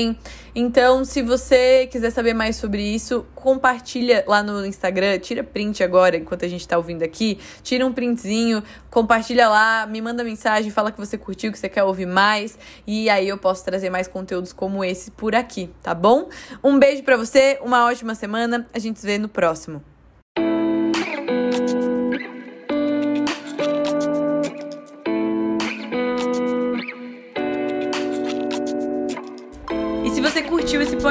Então, 0.55 1.05
se 1.05 1.21
você 1.21 1.89
quiser 1.89 2.11
saber 2.11 2.33
mais 2.33 2.57
sobre 2.57 2.81
isso, 2.81 3.27
compartilha 3.35 4.25
lá 4.27 4.43
no 4.43 4.65
Instagram. 4.65 5.19
Tira 5.19 5.43
print 5.43 5.83
agora, 5.83 6.17
enquanto 6.17 6.45
a 6.45 6.49
gente 6.49 6.67
tá 6.67 6.77
ouvindo 6.77 7.03
aqui. 7.03 7.39
Tira 7.63 7.85
um 7.85 7.93
printzinho, 7.93 8.63
compartilha 8.91 9.49
lá, 9.49 9.87
me 9.87 10.01
manda 10.01 10.23
mensagem, 10.23 10.71
fala 10.71 10.93
que 10.93 10.99
você 10.99 11.19
curtiu, 11.19 11.51
que 11.51 11.59
você 11.59 11.69
quer 11.69 11.83
ouvir 11.83 12.07
mais. 12.07 12.57
E 12.87 13.11
aí 13.11 13.29
eu 13.29 13.37
posso 13.37 13.65
trazer 13.65 13.91
mais 13.91 14.07
conteúdos 14.07 14.53
como 14.53 14.85
esse 14.85 15.11
por 15.11 15.35
aqui, 15.35 15.71
tá 15.83 15.95
bom? 15.95 16.29
Um 16.63 16.79
beijo 16.79 17.03
para 17.03 17.17
você, 17.17 17.59
uma 17.63 17.87
ótima 17.87 18.15
semana. 18.15 18.67
A 18.73 18.79
gente 18.79 19.01
se 19.01 19.07
vê 19.07 19.19
no 19.19 19.29
próximo. 19.29 19.94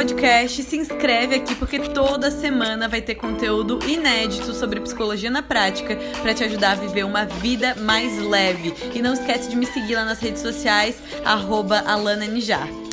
Podcast, 0.03 0.61
se 0.63 0.75
inscreve 0.75 1.35
aqui 1.35 1.55
porque 1.55 1.79
toda 1.79 2.29
semana 2.29 2.89
vai 2.89 3.01
ter 3.01 3.15
conteúdo 3.15 3.79
inédito 3.87 4.53
sobre 4.53 4.81
psicologia 4.81 5.31
na 5.31 5.41
prática 5.41 5.97
para 6.21 6.33
te 6.33 6.43
ajudar 6.43 6.71
a 6.71 6.75
viver 6.75 7.05
uma 7.05 7.23
vida 7.23 7.73
mais 7.75 8.19
leve. 8.19 8.73
E 8.93 9.01
não 9.01 9.13
esquece 9.13 9.49
de 9.49 9.55
me 9.55 9.65
seguir 9.65 9.95
lá 9.95 10.03
nas 10.03 10.19
redes 10.19 10.41
sociais, 10.41 10.97
arroba 11.23 11.85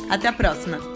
Até 0.09 0.29
a 0.29 0.33
próxima! 0.33 0.90